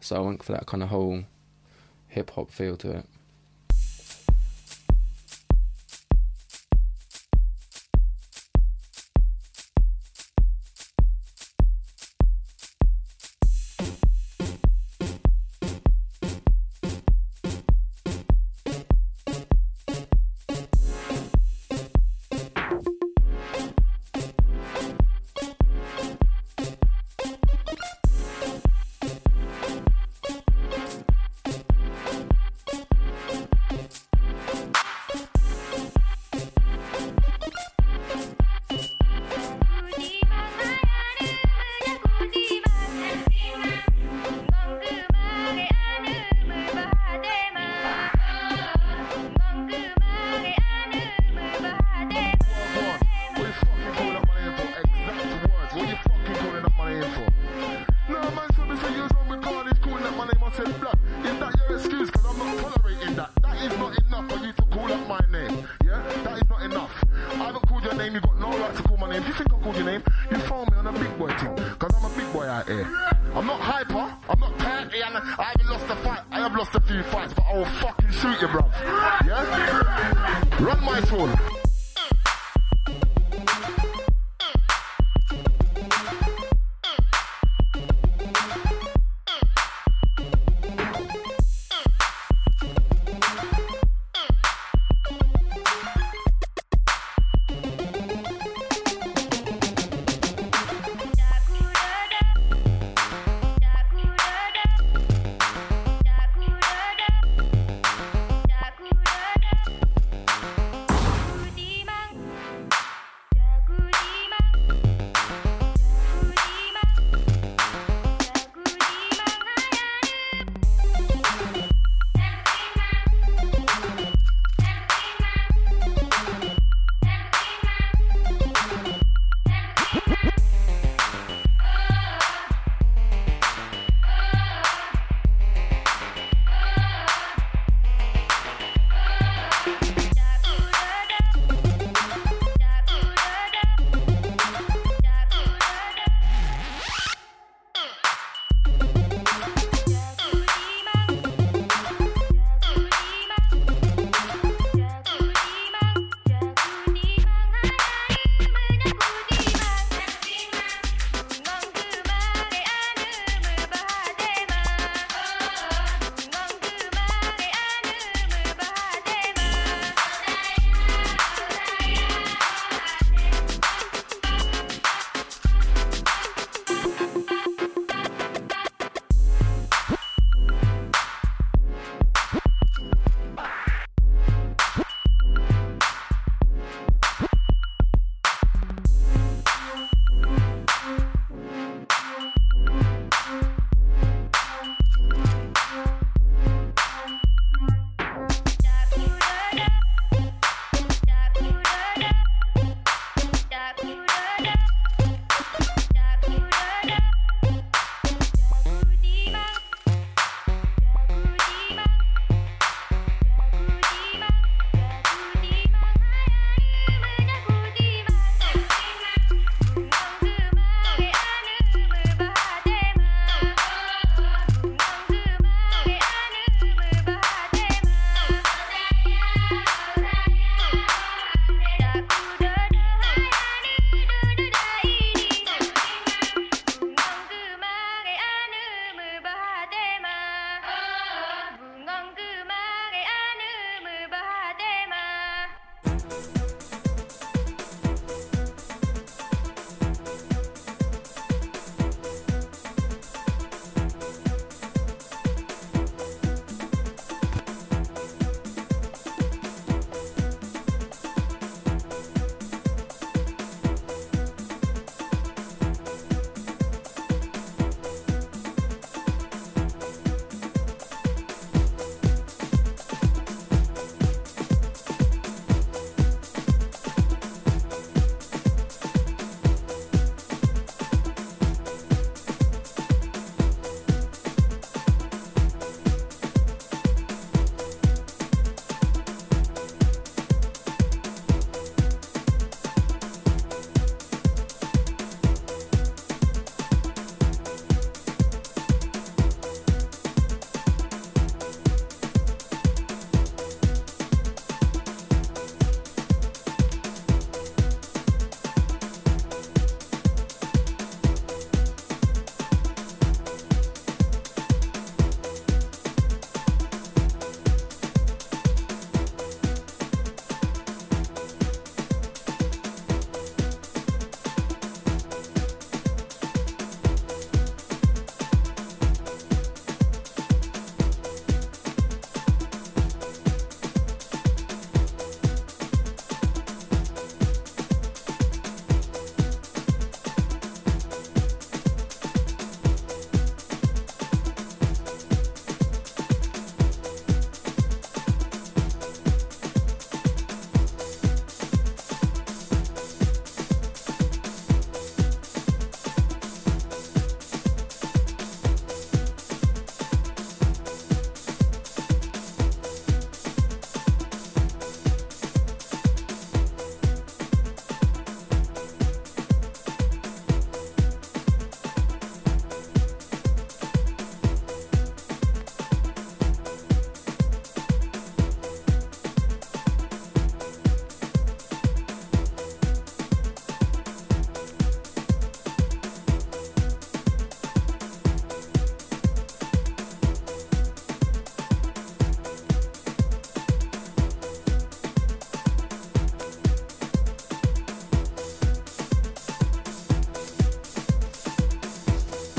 So 0.00 0.16
I 0.16 0.20
went 0.20 0.42
for 0.42 0.52
that 0.52 0.66
kind 0.66 0.82
of 0.82 0.88
whole 0.88 1.24
hip 2.08 2.30
hop 2.30 2.50
feel 2.50 2.76
to 2.78 2.90
it. 2.90 3.06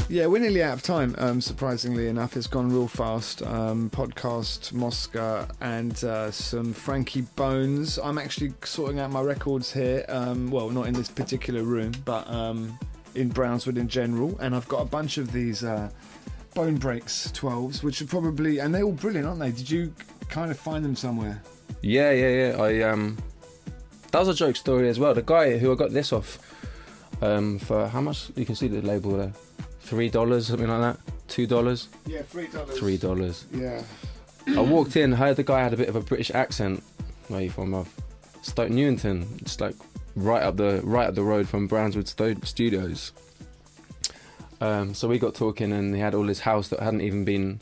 Yeah, 0.10 0.26
we're 0.26 0.40
nearly 0.40 0.64
out 0.64 0.74
of 0.74 0.84
time. 0.84 1.16
Um, 1.18 1.42
surprisingly 1.42 2.08
enough, 2.08 2.38
it's 2.38 2.48
gone 2.48 2.70
real 2.70 2.88
fast. 2.88 3.42
Um, 3.42 3.90
podcast, 3.90 4.74
Mosca, 4.74 5.48
and 5.62 6.02
uh, 6.04 6.32
some 6.32 6.74
Frankie 6.74 7.22
Bones. 7.36 8.00
I'm 8.00 8.18
actually 8.18 8.54
sorting 8.64 9.00
out 9.00 9.12
my 9.12 9.22
records 9.22 9.72
here. 9.72 10.06
Um, 10.08 10.50
well, 10.50 10.70
not 10.70 10.88
in 10.88 10.94
this 10.94 11.10
particular 11.10 11.64
room, 11.64 11.92
but 12.06 12.30
um, 12.30 12.78
in 13.16 13.30
Brownswood 13.30 13.78
in 13.78 13.88
general. 13.88 14.38
And 14.40 14.56
I've 14.56 14.68
got 14.68 14.82
a 14.82 14.86
bunch 14.86 15.18
of 15.18 15.32
these 15.32 15.64
uh, 15.64 15.90
Bone 16.54 16.76
Breaks 16.76 17.32
12s, 17.34 17.84
which 17.84 18.02
are 18.02 18.08
probably, 18.08 18.60
and 18.60 18.74
they're 18.74 18.84
all 18.84 18.94
brilliant, 18.94 19.28
aren't 19.28 19.40
they? 19.40 19.52
Did 19.52 19.70
you 19.70 19.94
kind 20.30 20.52
of 20.52 20.58
find 20.58 20.84
them 20.84 20.96
somewhere? 20.96 21.42
Yeah, 21.82 22.12
yeah, 22.12 22.30
yeah. 22.30 22.62
I 22.62 22.82
um, 22.84 23.18
that 24.12 24.20
was 24.20 24.30
a 24.30 24.34
joke 24.34 24.56
story 24.56 24.90
as 24.90 25.00
well. 25.00 25.14
The 25.14 25.22
guy 25.22 25.58
who 25.58 25.72
I 25.72 25.76
got 25.76 25.92
this 25.92 26.14
off, 26.14 26.40
um, 27.22 27.60
for 27.60 27.88
how 27.88 28.02
much? 28.02 28.32
You 28.36 28.46
can 28.46 28.56
see 28.56 28.68
the 28.68 28.82
label 28.82 29.18
there, 29.18 29.34
three 29.88 30.10
dollars, 30.10 30.48
something 30.48 30.68
like 30.68 30.82
that. 30.82 31.00
Two 31.28 31.48
dollars, 31.48 31.88
Yeah, 32.06 32.22
three 32.22 32.48
dollars. 32.48 32.78
three 32.78 32.98
dollars. 32.98 33.46
Yeah. 33.54 33.82
I 34.48 34.62
walked 34.62 34.96
in, 34.96 35.12
heard 35.12 35.36
the 35.36 35.44
guy 35.44 35.62
had 35.62 35.74
a 35.74 35.78
bit 35.78 35.90
of 35.90 35.96
a 35.96 36.02
British 36.02 36.32
accent. 36.32 36.82
Where 37.28 37.42
you 37.42 37.50
from? 37.50 37.74
Of 37.74 37.90
Stoke 38.42 38.70
Newington. 38.70 39.28
It's 39.42 39.60
like 39.60 39.76
right 40.16 40.42
up 40.42 40.56
the 40.58 40.82
right 40.84 41.08
up 41.08 41.16
the 41.16 41.24
road 41.24 41.48
from 41.50 41.68
Brownswood 41.68 42.08
Sto- 42.08 42.36
Studios. 42.44 43.12
Um, 44.62 44.94
so 44.94 45.08
we 45.08 45.20
got 45.20 45.36
talking, 45.36 45.72
and 45.72 45.94
he 45.94 46.02
had 46.02 46.16
all 46.16 46.26
his 46.28 46.40
house 46.42 46.70
that 46.70 46.80
hadn't 46.80 47.02
even 47.02 47.26
been 47.26 47.60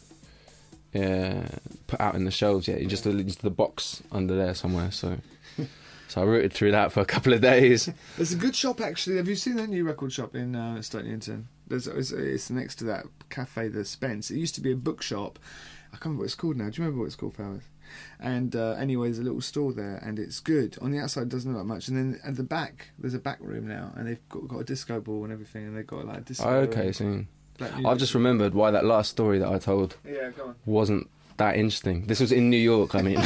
uh, 0.94 1.48
put 1.88 2.00
out 2.00 2.16
in 2.16 2.24
the 2.26 2.32
shelves 2.32 2.68
yet. 2.68 2.80
He 2.80 2.86
just 2.86 3.04
just 3.04 3.42
the 3.42 3.50
box 3.50 4.02
under 4.12 4.36
there 4.36 4.54
somewhere. 4.54 4.92
So, 4.92 5.18
so 6.08 6.22
I 6.22 6.24
rooted 6.24 6.54
through 6.54 6.72
that 6.72 6.92
for 6.92 7.02
a 7.02 7.06
couple 7.06 7.34
of 7.34 7.42
days. 7.42 7.90
There's 8.16 8.32
a 8.34 8.38
good 8.38 8.56
shop 8.56 8.80
actually. 8.80 9.18
Have 9.18 9.28
you 9.28 9.36
seen 9.36 9.56
that 9.56 9.68
new 9.70 9.84
record 9.84 10.14
shop 10.14 10.36
in 10.36 10.56
uh, 10.56 10.82
Stoke 10.84 11.04
Newington? 11.06 11.48
There's 11.68 11.88
it's, 11.88 12.12
it's 12.12 12.50
next 12.50 12.76
to 12.76 12.84
that 12.86 13.06
cafe, 13.30 13.68
the 13.68 13.86
Spence. 13.86 14.30
It 14.32 14.38
used 14.38 14.56
to 14.56 14.62
be 14.62 14.72
a 14.72 14.76
bookshop. 14.76 15.40
I 15.88 15.98
can't 15.98 16.06
remember 16.06 16.22
what 16.22 16.26
it's 16.26 16.36
called 16.36 16.58
now. 16.58 16.70
Do 16.70 16.72
you 16.82 16.84
remember 16.84 17.00
what 17.00 17.08
it's 17.08 17.16
called, 17.16 17.36
Powers? 17.36 17.64
And 18.20 18.56
uh, 18.56 18.72
anyway, 18.72 19.08
there's 19.08 19.20
a 19.20 19.24
little 19.24 19.42
store 19.42 19.72
there, 19.72 19.98
and 20.04 20.20
it's 20.20 20.40
good. 20.40 20.78
On 20.82 20.92
the 20.92 21.00
outside, 21.00 21.24
it 21.24 21.30
doesn't 21.30 21.52
look 21.52 21.60
like 21.60 21.68
much, 21.68 21.88
and 21.88 21.96
then 21.98 22.20
at 22.26 22.36
the 22.36 22.44
back, 22.44 22.90
there's 23.00 23.14
a 23.14 23.20
back 23.20 23.38
room 23.40 23.68
now, 23.68 23.92
and 23.96 24.08
they've 24.08 24.30
got, 24.30 24.48
got 24.48 24.60
a 24.60 24.64
disco 24.64 25.00
ball 25.00 25.24
and 25.24 25.32
everything, 25.32 25.66
and 25.66 25.78
they've 25.78 25.88
got 25.88 26.06
like 26.06 26.26
disco. 26.26 26.46
Oh, 26.48 26.56
okay, 26.62 26.92
so 26.92 27.26
I've 27.86 27.98
just 27.98 28.14
remembered 28.14 28.54
why 28.54 28.72
that 28.72 28.84
last 28.86 29.12
story 29.12 29.40
that 29.40 29.48
I 29.48 29.60
told 29.60 29.96
Yeah, 30.06 30.32
go 30.36 30.48
on. 30.48 30.56
wasn't 30.66 31.10
that 31.38 31.56
interesting. 31.56 32.08
This 32.08 32.20
was 32.20 32.32
in 32.32 32.50
New 32.50 32.58
York, 32.58 32.96
I 32.96 33.02
mean. 33.02 33.18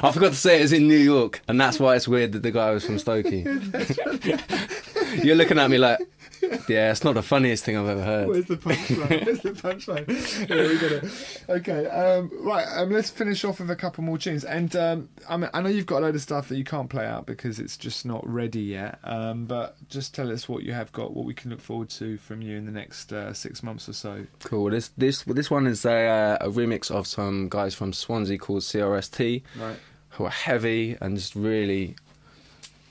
I 0.00 0.10
forgot 0.12 0.30
to 0.30 0.34
say 0.34 0.58
it 0.58 0.62
was 0.62 0.72
in 0.72 0.88
New 0.88 0.96
York, 0.96 1.40
and 1.48 1.60
that's 1.60 1.78
why 1.78 1.96
it's 1.96 2.08
weird 2.08 2.32
that 2.32 2.42
the 2.42 2.50
guy 2.50 2.70
was 2.70 2.84
from 2.84 2.96
Stokey. 2.96 3.44
You're 5.24 5.36
looking 5.36 5.58
at 5.58 5.70
me 5.70 5.78
like, 5.78 5.98
yeah, 6.68 6.90
it's 6.90 7.04
not 7.04 7.14
the 7.14 7.22
funniest 7.22 7.64
thing 7.64 7.76
I've 7.76 7.88
ever 7.88 8.02
heard. 8.02 8.28
Where's 8.28 8.46
the 8.46 8.56
punchline? 8.56 9.24
Where's 9.26 9.40
the 9.40 9.50
punchline? 9.52 10.06
Yeah, 10.48 10.66
we 10.68 10.78
got 10.78 10.92
it. 10.92 11.42
Okay, 11.48 11.86
um, 11.88 12.30
right. 12.44 12.66
Um, 12.76 12.90
let's 12.90 13.10
finish 13.10 13.44
off 13.44 13.60
with 13.60 13.70
a 13.70 13.76
couple 13.76 14.04
more 14.04 14.18
tunes. 14.18 14.44
And 14.44 14.74
um, 14.76 15.08
I, 15.28 15.36
mean, 15.36 15.50
I 15.52 15.60
know 15.60 15.68
you've 15.68 15.86
got 15.86 15.98
a 15.98 16.04
load 16.06 16.14
of 16.14 16.20
stuff 16.22 16.48
that 16.48 16.56
you 16.56 16.64
can't 16.64 16.88
play 16.88 17.04
out 17.06 17.26
because 17.26 17.58
it's 17.58 17.76
just 17.76 18.06
not 18.06 18.26
ready 18.28 18.60
yet. 18.60 18.98
Um, 19.04 19.46
but 19.46 19.76
just 19.88 20.14
tell 20.14 20.30
us 20.30 20.48
what 20.48 20.62
you 20.62 20.72
have 20.72 20.92
got, 20.92 21.14
what 21.14 21.24
we 21.26 21.34
can 21.34 21.50
look 21.50 21.60
forward 21.60 21.88
to 21.90 22.16
from 22.18 22.42
you 22.42 22.56
in 22.56 22.66
the 22.66 22.72
next 22.72 23.12
uh, 23.12 23.32
six 23.32 23.62
months 23.62 23.88
or 23.88 23.92
so. 23.92 24.26
Cool. 24.44 24.70
This 24.70 24.88
this 24.96 25.22
this 25.24 25.50
one 25.50 25.66
is 25.66 25.84
a, 25.84 26.06
uh, 26.06 26.38
a 26.40 26.48
remix 26.48 26.90
of 26.90 27.06
some 27.06 27.48
guys 27.48 27.74
from 27.74 27.92
Swansea 27.92 28.38
called 28.38 28.62
CRST, 28.62 29.42
Right. 29.58 29.76
who 30.10 30.24
are 30.24 30.30
heavy 30.30 30.96
and 31.00 31.16
just 31.16 31.34
really. 31.34 31.96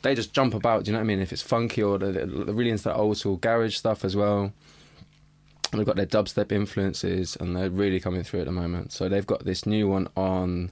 They 0.08 0.16
just 0.16 0.34
jump 0.34 0.54
about. 0.54 0.86
Do 0.86 0.92
you 0.92 0.94
know 0.94 1.00
what 1.00 1.04
I 1.04 1.08
mean? 1.08 1.20
If 1.20 1.34
it's 1.34 1.42
funky 1.42 1.84
or 1.84 1.98
they're, 1.98 2.14
they're 2.14 2.26
really 2.56 2.70
into 2.70 2.86
that 2.86 2.96
old 2.96 3.18
school 3.18 3.36
garage 3.36 3.76
stuff 3.76 4.06
as 4.06 4.16
well. 4.16 4.54
And 5.72 5.80
they've 5.80 5.86
got 5.86 5.98
their 5.98 6.06
dubstep 6.06 6.50
influences, 6.54 7.36
and 7.36 7.54
they're 7.54 7.70
really 7.70 8.00
coming 8.00 8.24
through 8.24 8.40
at 8.40 8.46
the 8.46 8.54
moment. 8.54 8.94
So 8.94 9.10
they've 9.10 9.28
got 9.28 9.44
this 9.44 9.66
new 9.66 9.86
one 9.90 10.08
on 10.16 10.72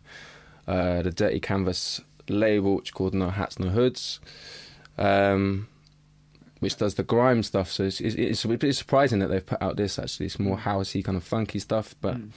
uh, 0.70 1.02
the 1.02 1.12
Dirty 1.12 1.42
Canvas 1.42 2.00
label, 2.30 2.78
which 2.78 2.94
called 2.94 3.14
No 3.14 3.30
Hats 3.30 3.60
No 3.60 3.68
Hoods, 3.68 4.22
um, 4.98 5.68
which 6.62 6.78
does 6.78 6.96
the 6.96 7.04
grime 7.04 7.44
stuff. 7.44 7.70
So 7.70 7.84
it's, 7.84 8.00
it's, 8.00 8.46
it's 8.46 8.78
surprising 8.78 9.20
that 9.20 9.28
they've 9.28 9.46
put 9.46 9.62
out 9.62 9.76
this. 9.76 10.00
Actually, 10.00 10.28
it's 10.28 10.40
more 10.40 10.58
housey, 10.58 11.04
kind 11.04 11.18
of 11.18 11.26
funky 11.26 11.60
stuff. 11.60 11.94
But 12.00 12.16
Mm. 12.16 12.30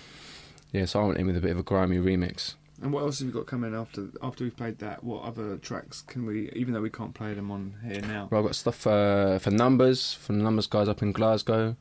yeah, 0.73 0.85
so 0.87 1.01
I 1.01 1.07
went 1.07 1.19
in 1.19 1.27
with 1.29 1.37
a 1.37 1.41
bit 1.41 1.53
of 1.53 1.59
a 1.59 1.63
grimy 1.63 1.99
remix. 1.99 2.55
And 2.81 2.93
what 2.93 3.03
else 3.03 3.19
have 3.19 3.27
you 3.27 3.35
got 3.35 3.47
coming 3.47 3.75
after 3.75 4.09
after 4.23 4.45
we've 4.45 4.57
played 4.57 4.79
that? 4.79 5.03
What 5.03 5.25
other 5.25 5.57
tracks 5.57 6.03
can 6.03 6.27
we, 6.27 6.51
even 6.53 6.75
though 6.75 6.81
we 6.81 6.91
can't 6.91 7.13
play 7.13 7.35
them 7.35 7.51
on 7.51 7.75
here 7.85 8.01
now? 8.03 8.29
Well, 8.31 8.41
I've 8.41 8.47
got 8.47 8.55
stuff 8.55 8.87
uh, 8.87 9.39
for 9.39 9.51
numbers 9.51 10.15
from 10.15 10.39
the 10.39 10.45
numbers 10.45 10.67
guys 10.67 10.89
up 10.89 11.03
in 11.03 11.13
Glasgow. 11.13 11.77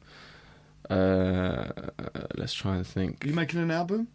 Uh, 0.90 1.68
let's 2.36 2.54
try 2.54 2.78
and 2.78 2.88
think. 2.88 3.24
Are 3.24 3.28
you 3.28 3.34
making 3.34 3.60
an 3.60 3.72
album? 3.72 4.08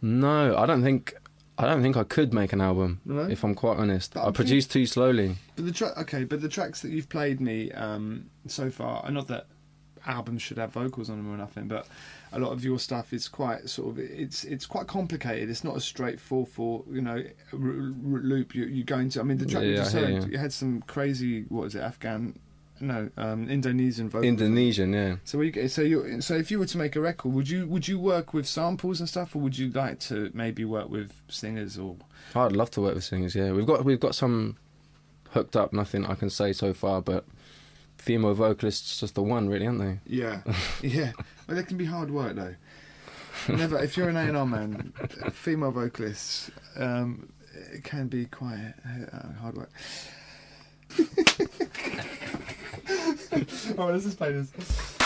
No, 0.00 0.56
I 0.56 0.66
don't 0.66 0.82
think. 0.82 1.14
I 1.58 1.66
don't 1.66 1.82
think 1.82 1.96
I 1.98 2.04
could 2.04 2.32
make 2.32 2.54
an 2.54 2.62
album. 2.62 3.00
No? 3.04 3.20
If 3.20 3.44
I'm 3.44 3.54
quite 3.54 3.76
honest, 3.76 4.14
But 4.14 4.26
I 4.26 4.30
produce 4.30 4.66
too 4.66 4.86
slowly. 4.86 5.36
But 5.54 5.66
the 5.66 5.72
track, 5.72 5.98
okay, 5.98 6.24
but 6.24 6.40
the 6.40 6.48
tracks 6.48 6.80
that 6.80 6.90
you've 6.90 7.10
played 7.10 7.40
me 7.40 7.70
um, 7.72 8.30
so 8.46 8.70
far, 8.70 9.02
and 9.04 9.14
not 9.14 9.28
that 9.28 9.46
albums 10.06 10.40
should 10.42 10.56
have 10.56 10.72
vocals 10.72 11.10
on 11.10 11.18
them 11.18 11.32
or 11.32 11.36
nothing, 11.36 11.68
but 11.68 11.86
a 12.32 12.38
lot 12.38 12.52
of 12.52 12.64
your 12.64 12.78
stuff 12.78 13.12
is 13.12 13.28
quite 13.28 13.68
sort 13.68 13.90
of 13.90 13.98
it's 13.98 14.44
it's 14.44 14.66
quite 14.66 14.86
complicated. 14.86 15.50
It's 15.50 15.64
not 15.64 15.76
a 15.76 15.80
straight 15.80 16.20
four 16.20 16.46
four 16.46 16.84
you 16.90 17.02
know 17.02 17.22
r- 17.52 17.58
r- 17.58 18.22
loop 18.22 18.54
you 18.54 18.64
you 18.64 18.84
go 18.84 18.98
into. 18.98 19.20
I 19.20 19.22
mean, 19.22 19.38
the 19.38 19.46
track 19.46 19.64
you 19.64 19.76
just 19.76 19.92
heard, 19.92 20.24
you. 20.24 20.32
you 20.32 20.38
had 20.38 20.52
some 20.52 20.82
crazy 20.82 21.42
what 21.48 21.64
was 21.64 21.74
it 21.74 21.80
Afghan. 21.80 22.38
No, 22.80 23.10
um, 23.16 23.48
Indonesian 23.48 24.08
vocals. 24.08 24.26
Indonesian, 24.26 24.92
yeah. 24.92 25.16
So 25.22 25.38
we, 25.38 25.68
so 25.68 25.82
you 25.82 26.20
so 26.20 26.34
if 26.34 26.50
you 26.50 26.58
were 26.58 26.66
to 26.66 26.78
make 26.78 26.96
a 26.96 27.00
record, 27.00 27.32
would 27.32 27.48
you 27.48 27.66
would 27.68 27.86
you 27.86 27.96
work 27.98 28.34
with 28.34 28.44
samples 28.46 28.98
and 28.98 29.08
stuff, 29.08 29.36
or 29.36 29.38
would 29.38 29.56
you 29.56 29.70
like 29.70 30.00
to 30.00 30.32
maybe 30.34 30.64
work 30.64 30.88
with 30.88 31.12
singers 31.28 31.78
or 31.78 31.96
I'd 32.34 32.52
love 32.52 32.70
to 32.72 32.80
work 32.80 32.96
with 32.96 33.04
singers. 33.04 33.36
Yeah, 33.36 33.52
we've 33.52 33.66
got 33.66 33.84
we've 33.84 34.00
got 34.00 34.16
some 34.16 34.56
hooked 35.30 35.54
up. 35.54 35.72
Nothing 35.72 36.06
I 36.06 36.16
can 36.16 36.28
say 36.28 36.52
so 36.52 36.72
far, 36.72 37.00
but 37.00 37.24
female 37.98 38.34
vocalists 38.34 38.98
just 38.98 39.14
the 39.14 39.22
one, 39.22 39.48
really, 39.48 39.66
aren't 39.66 39.78
they? 39.78 40.00
Yeah, 40.06 40.42
yeah. 40.82 41.12
Well, 41.52 41.60
it 41.60 41.66
can 41.66 41.76
be 41.76 41.84
hard 41.84 42.10
work 42.10 42.34
though. 42.34 42.54
Never, 43.54 43.78
if 43.78 43.94
you're 43.94 44.08
an 44.08 44.16
A 44.16 44.20
and 44.20 44.38
R 44.38 44.46
man, 44.46 44.94
female 45.34 45.70
vocalists, 45.70 46.50
um, 46.76 47.30
it 47.74 47.84
can 47.84 48.08
be 48.08 48.24
quite 48.24 48.72
uh, 49.12 49.32
hard 49.38 49.58
work. 49.58 49.70
oh, 53.76 53.84
let's 53.84 54.04
just 54.04 54.16
play 54.16 54.32
this. 54.32 54.96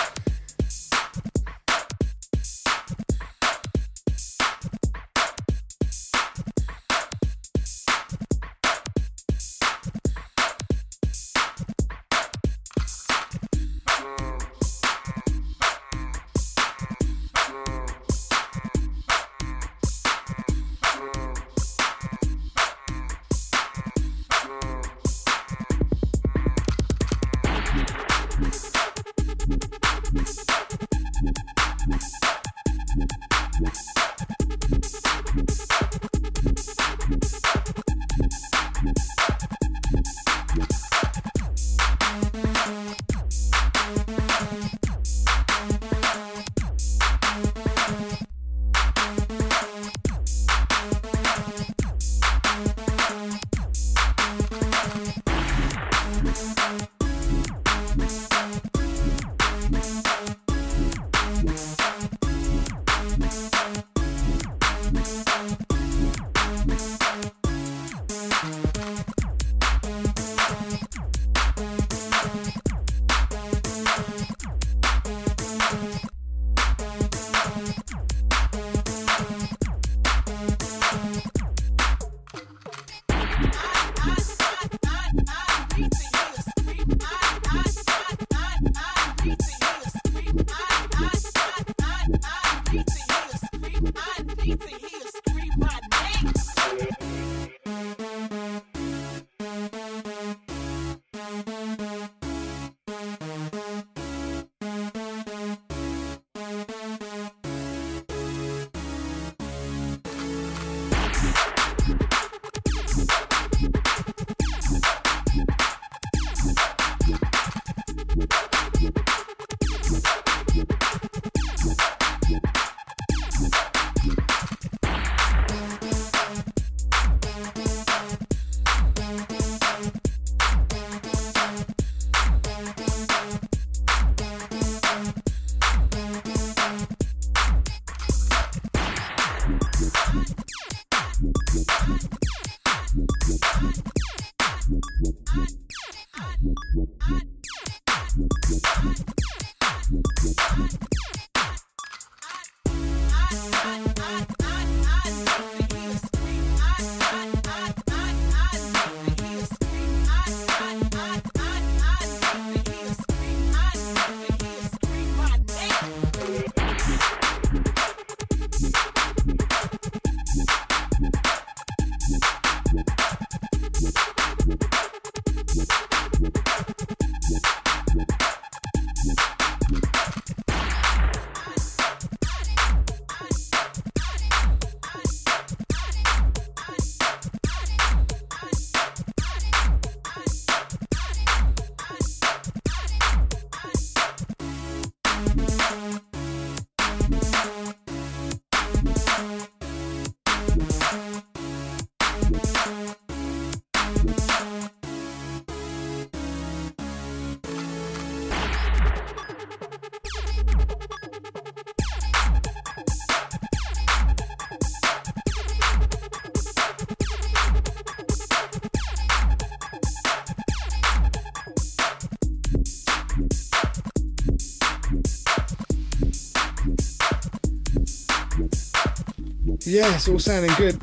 Yeah, 229.66 229.92
it's 229.94 230.08
all 230.08 230.18
sounding 230.18 230.52
good. 230.56 230.80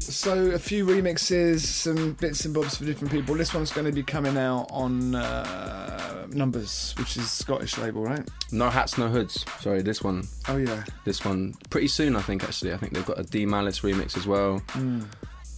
So 0.00 0.50
a 0.50 0.58
few 0.58 0.84
remixes, 0.84 1.60
some 1.60 2.12
bits 2.14 2.44
and 2.44 2.52
bobs 2.52 2.76
for 2.76 2.84
different 2.84 3.12
people. 3.12 3.34
This 3.36 3.54
one's 3.54 3.70
going 3.72 3.86
to 3.86 3.92
be 3.92 4.02
coming 4.02 4.36
out 4.36 4.66
on 4.70 5.14
uh, 5.14 6.26
Numbers, 6.30 6.94
which 6.98 7.16
is 7.16 7.30
Scottish 7.30 7.78
label, 7.78 8.02
right? 8.02 8.28
No 8.52 8.68
hats, 8.70 8.98
no 8.98 9.08
hoods. 9.08 9.44
Sorry, 9.60 9.82
this 9.82 10.02
one. 10.02 10.24
Oh 10.48 10.56
yeah. 10.56 10.82
This 11.04 11.24
one 11.24 11.54
pretty 11.70 11.88
soon, 11.88 12.16
I 12.16 12.22
think. 12.22 12.44
Actually, 12.44 12.74
I 12.74 12.76
think 12.76 12.92
they've 12.92 13.06
got 13.06 13.18
a 13.18 13.22
D 13.22 13.46
Malice 13.46 13.80
remix 13.80 14.16
as 14.16 14.26
well, 14.26 14.60
Mm, 14.68 15.06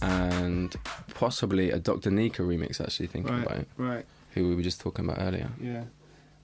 and 0.01 0.75
possibly 1.15 1.71
a 1.71 1.79
Dr. 1.79 2.11
Nika 2.11 2.43
remix. 2.43 2.79
Actually, 2.79 3.07
thinking 3.07 3.41
about 3.43 3.57
it, 3.57 3.67
right. 3.77 4.05
who 4.31 4.47
we 4.49 4.55
were 4.55 4.61
just 4.63 4.79
talking 4.79 5.05
about 5.05 5.17
earlier. 5.19 5.49
Yeah. 5.59 5.83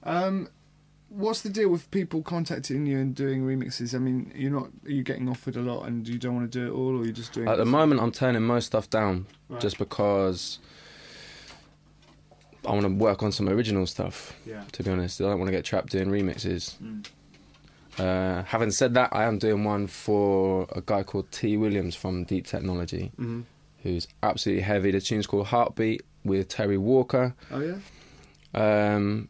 Um, 0.02 0.48
what's 1.08 1.40
the 1.42 1.48
deal 1.50 1.68
with 1.68 1.90
people 1.90 2.22
contacting 2.22 2.86
you 2.86 2.98
and 2.98 3.14
doing 3.14 3.42
remixes? 3.42 3.94
I 3.94 3.98
mean, 3.98 4.32
you're 4.34 4.50
not 4.50 4.68
are 4.84 4.90
you 4.90 5.02
getting 5.02 5.28
offered 5.28 5.56
a 5.56 5.60
lot, 5.62 5.86
and 5.86 6.06
you 6.06 6.18
don't 6.18 6.34
want 6.36 6.50
to 6.50 6.58
do 6.58 6.66
it 6.72 6.76
all, 6.76 6.98
or 7.00 7.04
you're 7.04 7.12
just 7.12 7.32
doing? 7.32 7.48
At 7.48 7.56
the 7.58 7.64
moment, 7.64 8.00
I'm 8.00 8.12
turning 8.12 8.42
most 8.42 8.66
stuff 8.66 8.88
down 8.90 9.26
Right. 9.48 9.60
just 9.60 9.78
because 9.78 10.58
I 12.66 12.72
want 12.72 12.82
to 12.82 12.88
work 12.92 13.22
on 13.22 13.32
some 13.32 13.48
original 13.48 13.86
stuff. 13.86 14.34
Yeah. 14.44 14.62
To 14.72 14.82
be 14.82 14.90
honest, 14.90 15.20
I 15.20 15.24
don't 15.24 15.38
want 15.38 15.48
to 15.48 15.52
get 15.56 15.64
trapped 15.64 15.90
doing 15.90 16.08
remixes. 16.08 16.74
Mm. 16.82 17.06
Uh, 17.98 18.44
having 18.44 18.70
said 18.70 18.94
that, 18.94 19.08
I 19.12 19.24
am 19.24 19.38
doing 19.38 19.64
one 19.64 19.86
for 19.88 20.66
a 20.74 20.80
guy 20.80 21.02
called 21.02 21.30
T 21.32 21.56
Williams 21.56 21.96
from 21.96 22.24
Deep 22.24 22.46
Teknologi, 22.46 23.10
hmm 23.16 23.42
who's 23.84 24.08
absolutely 24.24 24.62
heavy. 24.62 24.90
The 24.90 25.00
tune's 25.00 25.26
called 25.28 25.46
Heartbeat 25.46 26.02
with 26.24 26.48
Terry 26.48 26.76
Walker. 26.76 27.34
Oh 27.50 27.60
yeah. 27.60 27.76
Um, 28.94 29.28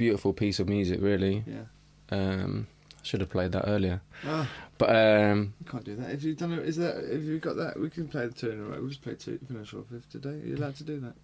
beautiful 0.00 0.32
piece 0.32 0.58
of 0.58 0.66
music, 0.68 0.98
really. 1.02 1.44
Yeah. 1.46 1.64
Um, 2.10 2.66
I 2.92 3.02
should 3.02 3.20
have 3.20 3.28
played 3.30 3.52
that 3.52 3.64
earlier, 3.68 4.00
Ah, 4.26 4.48
but 4.78 4.88
um, 4.96 5.54
you 5.60 5.66
can't 5.70 5.84
do 5.84 5.94
that. 5.96 6.10
If 6.10 6.22
you've 6.24 6.36
done 6.38 6.52
it, 6.52 6.66
is 6.66 6.76
that 6.76 6.96
if 7.16 7.22
you 7.22 7.38
got 7.38 7.56
that, 7.56 7.78
we 7.78 7.88
can 7.90 8.08
play 8.08 8.26
the 8.26 8.32
two 8.32 8.50
in 8.50 8.60
a 8.60 8.62
row. 8.62 8.78
We'll 8.80 8.88
just 8.88 9.02
play 9.02 9.14
two 9.14 9.38
finish 9.46 9.72
off 9.74 9.84
if 9.94 10.08
today. 10.08 10.30
Are 10.30 10.46
you 10.46 10.56
allowed 10.56 10.76
to 10.76 10.84
do 10.84 11.00
that? 11.00 11.14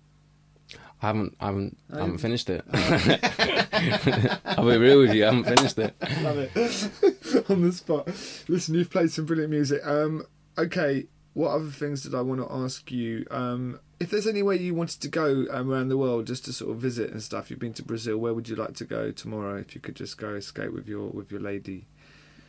I 1.02 1.06
haven't, 1.06 1.36
I 1.40 1.46
haven't, 1.46 1.78
Oh, 1.92 1.96
I 1.96 2.00
haven't 2.00 2.18
finished 2.18 2.50
it. 2.50 2.64
I'll 4.44 4.68
be 4.68 4.76
real 4.76 5.00
with 5.00 5.14
you. 5.14 5.24
I 5.26 5.32
haven't 5.32 5.56
finished 5.56 5.78
it. 5.78 5.94
Love 6.22 6.38
it. 6.38 7.50
On 7.50 7.62
the 7.62 7.72
spot. 7.72 8.08
Listen, 8.48 8.74
you've 8.74 8.90
played 8.90 9.10
some 9.10 9.24
brilliant 9.26 9.50
music. 9.50 9.80
Um, 9.86 10.24
okay, 10.58 11.06
what 11.34 11.50
other 11.50 11.70
things 11.70 12.02
did 12.02 12.14
I 12.14 12.20
want 12.20 12.40
to 12.40 12.52
ask 12.52 12.90
you? 12.90 13.26
Um, 13.30 13.80
if 13.99 14.11
there's 14.11 14.26
anywhere 14.26 14.55
you 14.57 14.74
wanted 14.74 15.01
to 15.01 15.09
go 15.09 15.47
um, 15.51 15.70
around 15.72 15.88
the 15.88 15.97
world 15.97 16.26
just 16.26 16.44
to 16.47 16.53
sort 16.53 16.70
of 16.72 16.76
visit 16.78 17.11
and 17.11 17.22
stuff, 17.22 17.51
you've 17.51 17.59
been 17.59 17.72
to 17.74 17.82
Brazil. 17.82 18.18
Where 18.18 18.34
would 18.34 18.49
you 18.49 18.57
like 18.57 18.74
to 18.74 18.84
go 18.84 19.11
tomorrow? 19.11 19.57
If 19.57 19.74
you 19.74 19.80
could 19.80 19.97
just 19.97 20.18
go 20.18 20.34
escape 20.34 20.72
with 20.72 20.86
your 20.88 21.09
with 21.09 21.30
your 21.30 21.40
lady. 21.40 21.86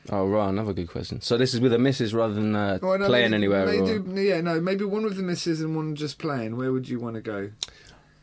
Oh 0.09 0.25
right, 0.27 0.49
another 0.49 0.71
good 0.73 0.87
question. 0.89 1.19
So 1.21 1.35
this 1.37 1.53
is 1.53 1.59
with 1.59 1.73
a 1.73 1.77
missus 1.79 2.13
rather 2.13 2.33
than 2.33 2.55
uh, 2.55 2.79
Oh, 2.81 2.95
no, 2.95 3.07
playing 3.07 3.31
maybe- 3.31 3.43
anywhere. 3.45 3.65
Maybe, 3.65 4.23
yeah, 4.23 4.39
no, 4.41 4.61
maybe 4.61 4.85
one 4.85 5.03
with 5.03 5.17
the 5.17 5.23
missus 5.23 5.59
and 5.61 5.75
one 5.75 5.95
just 5.95 6.17
playing. 6.17 6.55
Where 6.57 6.71
would 6.71 6.87
you 6.87 6.99
want 6.99 7.15
to 7.15 7.21
go? 7.21 7.51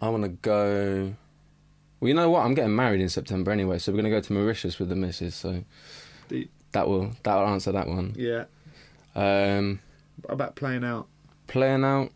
I 0.01 0.09
want 0.09 0.23
to 0.25 0.31
go. 0.31 1.15
Well, 2.01 2.09
you 2.09 2.15
know 2.15 2.29
what? 2.31 2.45
I'm 2.45 2.55
getting 2.55 2.75
married 2.77 3.01
in 3.01 3.09
September 3.09 3.51
anyway, 3.51 3.79
so 3.79 3.93
we're 3.93 3.97
going 4.03 4.11
to 4.11 4.11
go 4.11 4.21
to 4.21 4.33
Mauritius 4.33 4.79
with 4.79 4.89
the 4.91 4.97
missus. 4.97 5.35
So 5.35 5.63
that 6.73 6.89
will 6.89 7.13
that 7.23 7.35
will 7.37 7.47
answer 7.49 7.73
that 7.73 7.87
one. 7.87 8.15
Yeah, 8.17 8.45
Um, 9.15 9.81
about 10.29 10.57
playing 10.57 10.85
out. 10.85 11.07
playing 11.47 11.85
out. 11.85 12.11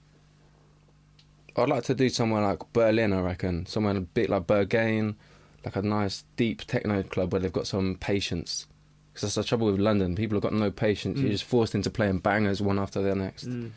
I'd 1.57 1.69
like 1.69 1.85
to 1.85 1.95
do 1.95 2.09
somewhere 2.09 2.43
like 2.43 2.61
Berlin, 2.73 3.13
I 3.13 3.21
reckon. 3.21 3.67
Somewhere 3.67 3.97
a 3.97 4.01
bit 4.01 4.31
like 4.31 4.47
Berghain, 4.47 5.17
like 5.65 5.77
a 5.77 5.83
nice 5.83 6.25
deep 6.37 6.63
techno 6.67 7.03
club 7.03 7.33
where 7.33 7.41
they've 7.41 7.53
got 7.53 7.67
some 7.67 7.97
patience. 7.97 8.67
Because 9.13 9.35
that's 9.35 9.47
the 9.47 9.49
trouble 9.49 9.67
with 9.73 9.81
London. 9.81 10.15
People 10.15 10.37
have 10.37 10.43
got 10.43 10.53
no 10.53 10.71
patience. 10.71 11.19
You're 11.19 11.29
Mm. 11.29 11.33
just 11.33 11.45
forced 11.45 11.75
into 11.75 11.91
playing 11.91 12.19
bangers 12.19 12.63
one 12.63 12.79
after 12.79 13.03
the 13.03 13.15
next. 13.17 13.47
Mm, 13.49 13.71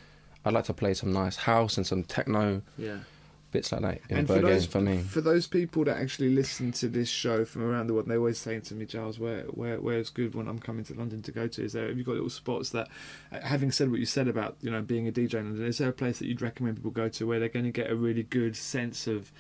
I'd 0.46 0.54
like 0.54 0.66
to 0.66 0.74
play 0.74 0.94
some 0.94 1.12
nice 1.12 1.36
house 1.38 1.78
and 1.78 1.88
some 1.88 2.04
techno 2.04 2.62
yeah. 2.78 2.98
Bits 3.52 3.72
like 3.72 3.82
that 3.82 4.02
in 4.10 4.18
and 4.20 4.28
for 4.28 4.40
those, 4.40 4.66
for 4.66 4.82
me. 4.82 5.00
for 5.00 5.22
those 5.22 5.48
people 5.48 5.84
that 5.86 5.98
actually 5.98 6.30
listen 6.30 6.72
to 6.74 6.88
this 6.88 7.10
show 7.10 7.46
from 7.46 7.64
around 7.64 7.88
the 7.88 7.94
world, 7.94 8.08
they're 8.08 8.18
always 8.18 8.40
saying 8.40 8.62
to 8.62 8.76
me, 8.76 8.86
Giles, 8.86 9.20
where 9.20 9.44
where 9.44 9.80
where's 9.80 10.10
good 10.10 10.36
when 10.36 10.48
I'm 10.48 10.60
coming 10.60 10.84
to 10.86 10.94
London 10.94 11.22
to 11.24 11.32
go 11.32 11.48
to? 11.48 11.64
Is 11.64 11.74
there 11.74 11.88
have 11.88 11.98
you 11.98 12.04
got 12.04 12.14
little 12.14 12.30
spots 12.30 12.70
that, 12.72 12.88
uh, 13.32 13.42
having 13.42 13.72
said 13.72 13.92
what 13.92 14.00
you 14.00 14.06
said 14.06 14.28
about 14.28 14.58
you 14.62 14.72
know 14.72 14.82
being 14.82 15.08
a 15.08 15.12
DJ 15.12 15.36
in 15.36 15.46
London, 15.46 15.66
is 15.66 15.78
there 15.78 15.90
a 15.90 15.94
place 15.94 16.20
that 16.20 16.28
you'd 16.28 16.42
recommend 16.42 16.78
people 16.78 16.92
go 16.92 17.10
to 17.10 17.28
where 17.28 17.40
they're 17.40 17.50
going 17.50 17.66
to 17.66 17.72
get 17.72 17.90
a 17.90 17.96
really 17.96 18.24
good 18.24 18.56
sense 18.56 19.08
of, 19.08 19.32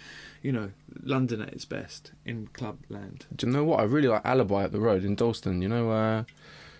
you 0.41 0.51
know, 0.51 0.71
London 1.03 1.41
at 1.41 1.53
its 1.53 1.65
best 1.65 2.11
in 2.25 2.47
club 2.47 2.77
land? 2.89 3.25
Do 3.35 3.47
you 3.47 3.53
know 3.53 3.63
what? 3.63 3.79
I 3.79 3.83
really 3.83 4.07
like 4.07 4.25
Alibi 4.25 4.63
up 4.63 4.71
the 4.71 4.79
road 4.79 5.03
in 5.03 5.15
Dalston. 5.15 5.61
You 5.61 5.69
know, 5.69 5.91
uh, 5.91 6.23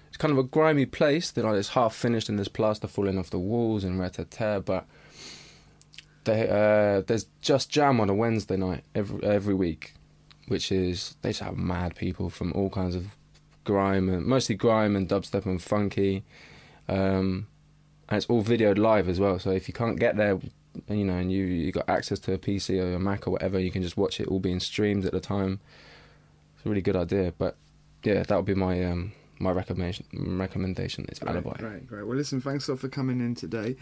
it's 0.08 0.18
kind 0.18 0.32
of 0.32 0.38
a 0.38 0.44
grimy 0.44 0.86
place. 0.86 1.32
That 1.32 1.46
like, 1.46 1.56
it's 1.56 1.70
half 1.70 1.96
finished 1.96 2.30
and 2.30 2.38
there's 2.38 2.48
plaster 2.48 2.88
falling 2.88 3.18
off 3.18 3.30
the 3.30 3.40
walls 3.40 3.84
and 3.84 4.00
rat 4.00 4.20
tear. 4.30 4.60
But 4.60 4.86
they, 6.24 6.48
uh, 6.48 7.02
there's 7.02 7.26
just 7.42 7.70
jam 7.70 8.00
on 8.00 8.10
a 8.10 8.14
Wednesday 8.14 8.58
night 8.58 8.84
every 8.94 9.24
every 9.24 9.54
week, 9.54 9.94
which 10.48 10.72
is 10.72 11.16
they 11.22 11.30
just 11.30 11.42
have 11.42 11.58
mad 11.58 11.96
people 11.96 12.30
from 12.30 12.52
all 12.54 12.70
kinds 12.70 12.96
of 12.96 13.16
grime 13.64 14.10
and 14.10 14.26
mostly 14.26 14.56
grime 14.56 14.96
and 14.96 15.08
dubstep 15.08 15.46
and 15.46 15.62
funky. 15.62 16.24
Um, 16.88 17.48
and 18.10 18.18
it's 18.18 18.26
all 18.28 18.44
videoed 18.44 18.78
live 18.78 19.08
as 19.08 19.20
well. 19.20 19.40
So 19.40 19.52
if 19.52 19.68
you 19.68 19.74
can't 19.74 20.00
get 20.00 20.18
there, 20.18 20.40
you 20.90 21.06
know, 21.06 21.16
and 21.16 21.32
you 21.32 21.46
you 21.46 21.72
got 21.72 21.90
access 21.90 22.20
to 22.20 22.34
a 22.34 22.38
PC 22.38 22.80
or 22.82 22.96
a 22.96 23.00
Mac 23.00 23.28
or 23.28 23.32
whatever, 23.32 23.60
you 23.60 23.72
can 23.72 23.82
just 23.82 23.98
watch 23.98 24.20
it 24.20 24.28
all 24.28 24.40
being 24.40 24.60
streamed 24.60 25.06
at 25.06 25.12
the 25.12 25.20
time. 25.20 25.60
It's 26.56 26.66
a 26.66 26.70
really 26.70 26.82
good 26.82 26.96
idea. 26.96 27.34
But 27.38 27.56
yeah, 28.04 28.24
that 28.24 28.36
would 28.36 28.46
be 28.46 28.54
my 28.54 28.84
um, 28.84 29.14
my 29.40 29.52
recommendation. 29.52 30.06
Recommendation 30.14 31.06
is 31.10 31.22
Alibi. 31.24 31.58
Great, 31.58 31.88
great. 31.88 32.06
Well, 32.06 32.18
listen, 32.18 32.42
thanks 32.42 32.68
a 32.68 32.72
lot 32.72 32.80
for 32.80 32.90
coming 32.90 33.20
in 33.20 33.36
today. 33.36 33.76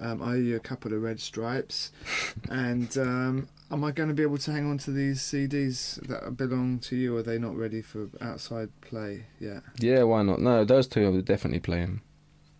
Um, 0.00 0.22
I 0.22 0.32
owe 0.32 0.34
you 0.34 0.56
a 0.56 0.60
couple 0.60 0.92
of 0.92 1.02
red 1.02 1.20
stripes. 1.20 1.90
and 2.50 2.96
um, 2.98 3.48
am 3.70 3.84
I 3.84 3.90
going 3.90 4.08
to 4.08 4.14
be 4.14 4.22
able 4.22 4.38
to 4.38 4.52
hang 4.52 4.68
on 4.68 4.78
to 4.78 4.90
these 4.90 5.20
CDs 5.20 6.00
that 6.08 6.36
belong 6.36 6.78
to 6.80 6.96
you? 6.96 7.16
Or 7.16 7.20
are 7.20 7.22
they 7.22 7.38
not 7.38 7.56
ready 7.56 7.82
for 7.82 8.08
outside 8.20 8.70
play 8.80 9.24
yet? 9.40 9.62
Yeah, 9.78 10.04
why 10.04 10.22
not? 10.22 10.40
No, 10.40 10.64
those 10.64 10.86
two 10.86 11.06
I 11.06 11.10
would 11.10 11.24
definitely 11.24 11.60
play 11.60 11.80
them. 11.80 12.02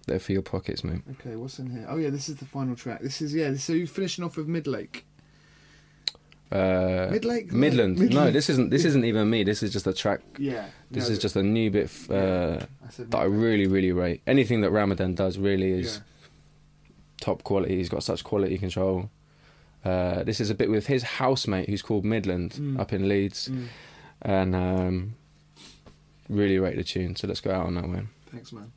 They're 0.06 0.18
for 0.18 0.32
your 0.32 0.42
pockets, 0.42 0.82
mate. 0.82 1.02
Okay, 1.12 1.36
what's 1.36 1.58
in 1.58 1.70
here? 1.70 1.86
Oh 1.88 1.98
yeah, 1.98 2.08
this 2.08 2.30
is 2.30 2.36
the 2.36 2.46
final 2.46 2.74
track. 2.74 3.00
This 3.00 3.20
is 3.20 3.34
yeah. 3.34 3.54
So 3.56 3.74
you're 3.74 3.86
finishing 3.86 4.24
off 4.24 4.38
with 4.38 4.48
Midlake. 4.48 5.02
Uh, 6.50 7.12
Midlake? 7.12 7.52
Midland. 7.52 7.98
No, 8.10 8.30
this 8.30 8.48
isn't. 8.48 8.70
This 8.70 8.86
isn't 8.86 9.04
even 9.04 9.28
me. 9.28 9.44
This 9.44 9.62
is 9.62 9.70
just 9.70 9.86
a 9.86 9.92
track. 9.92 10.20
Yeah. 10.38 10.66
This 10.90 11.08
no, 11.08 11.12
is 11.12 11.18
just 11.18 11.36
a 11.36 11.42
new 11.42 11.70
bit 11.70 11.84
f- 11.84 12.10
uh, 12.10 12.58
I 12.82 13.02
that 13.02 13.18
I 13.18 13.24
really, 13.24 13.66
really 13.66 13.92
rate. 13.92 14.22
Anything 14.26 14.62
that 14.62 14.70
Ramadan 14.70 15.14
does 15.14 15.36
really 15.36 15.72
is 15.72 15.96
Yeah. 15.96 16.02
Top 17.20 17.42
quality. 17.44 17.76
He's 17.76 17.88
got 17.88 18.02
such 18.02 18.24
quality 18.24 18.58
control. 18.58 19.10
Uh, 19.84 20.22
this 20.24 20.40
is 20.40 20.50
a 20.50 20.54
bit 20.54 20.70
with 20.70 20.86
his 20.86 21.02
housemate, 21.02 21.68
who's 21.68 21.82
called 21.82 22.04
Midland, 22.04 22.52
Mm. 22.52 22.78
up 22.80 22.92
in 22.92 23.08
Leeds, 23.08 23.48
Mm, 23.48 23.66
and 24.22 24.54
um, 24.56 25.14
really 26.28 26.58
rate 26.58 26.76
the 26.76 26.84
tune. 26.84 27.16
So 27.16 27.26
let's 27.28 27.40
go 27.40 27.50
out 27.52 27.66
on 27.66 27.74
that 27.76 27.86
one. 27.88 28.08
thanks, 28.32 28.52
man. 28.52 28.72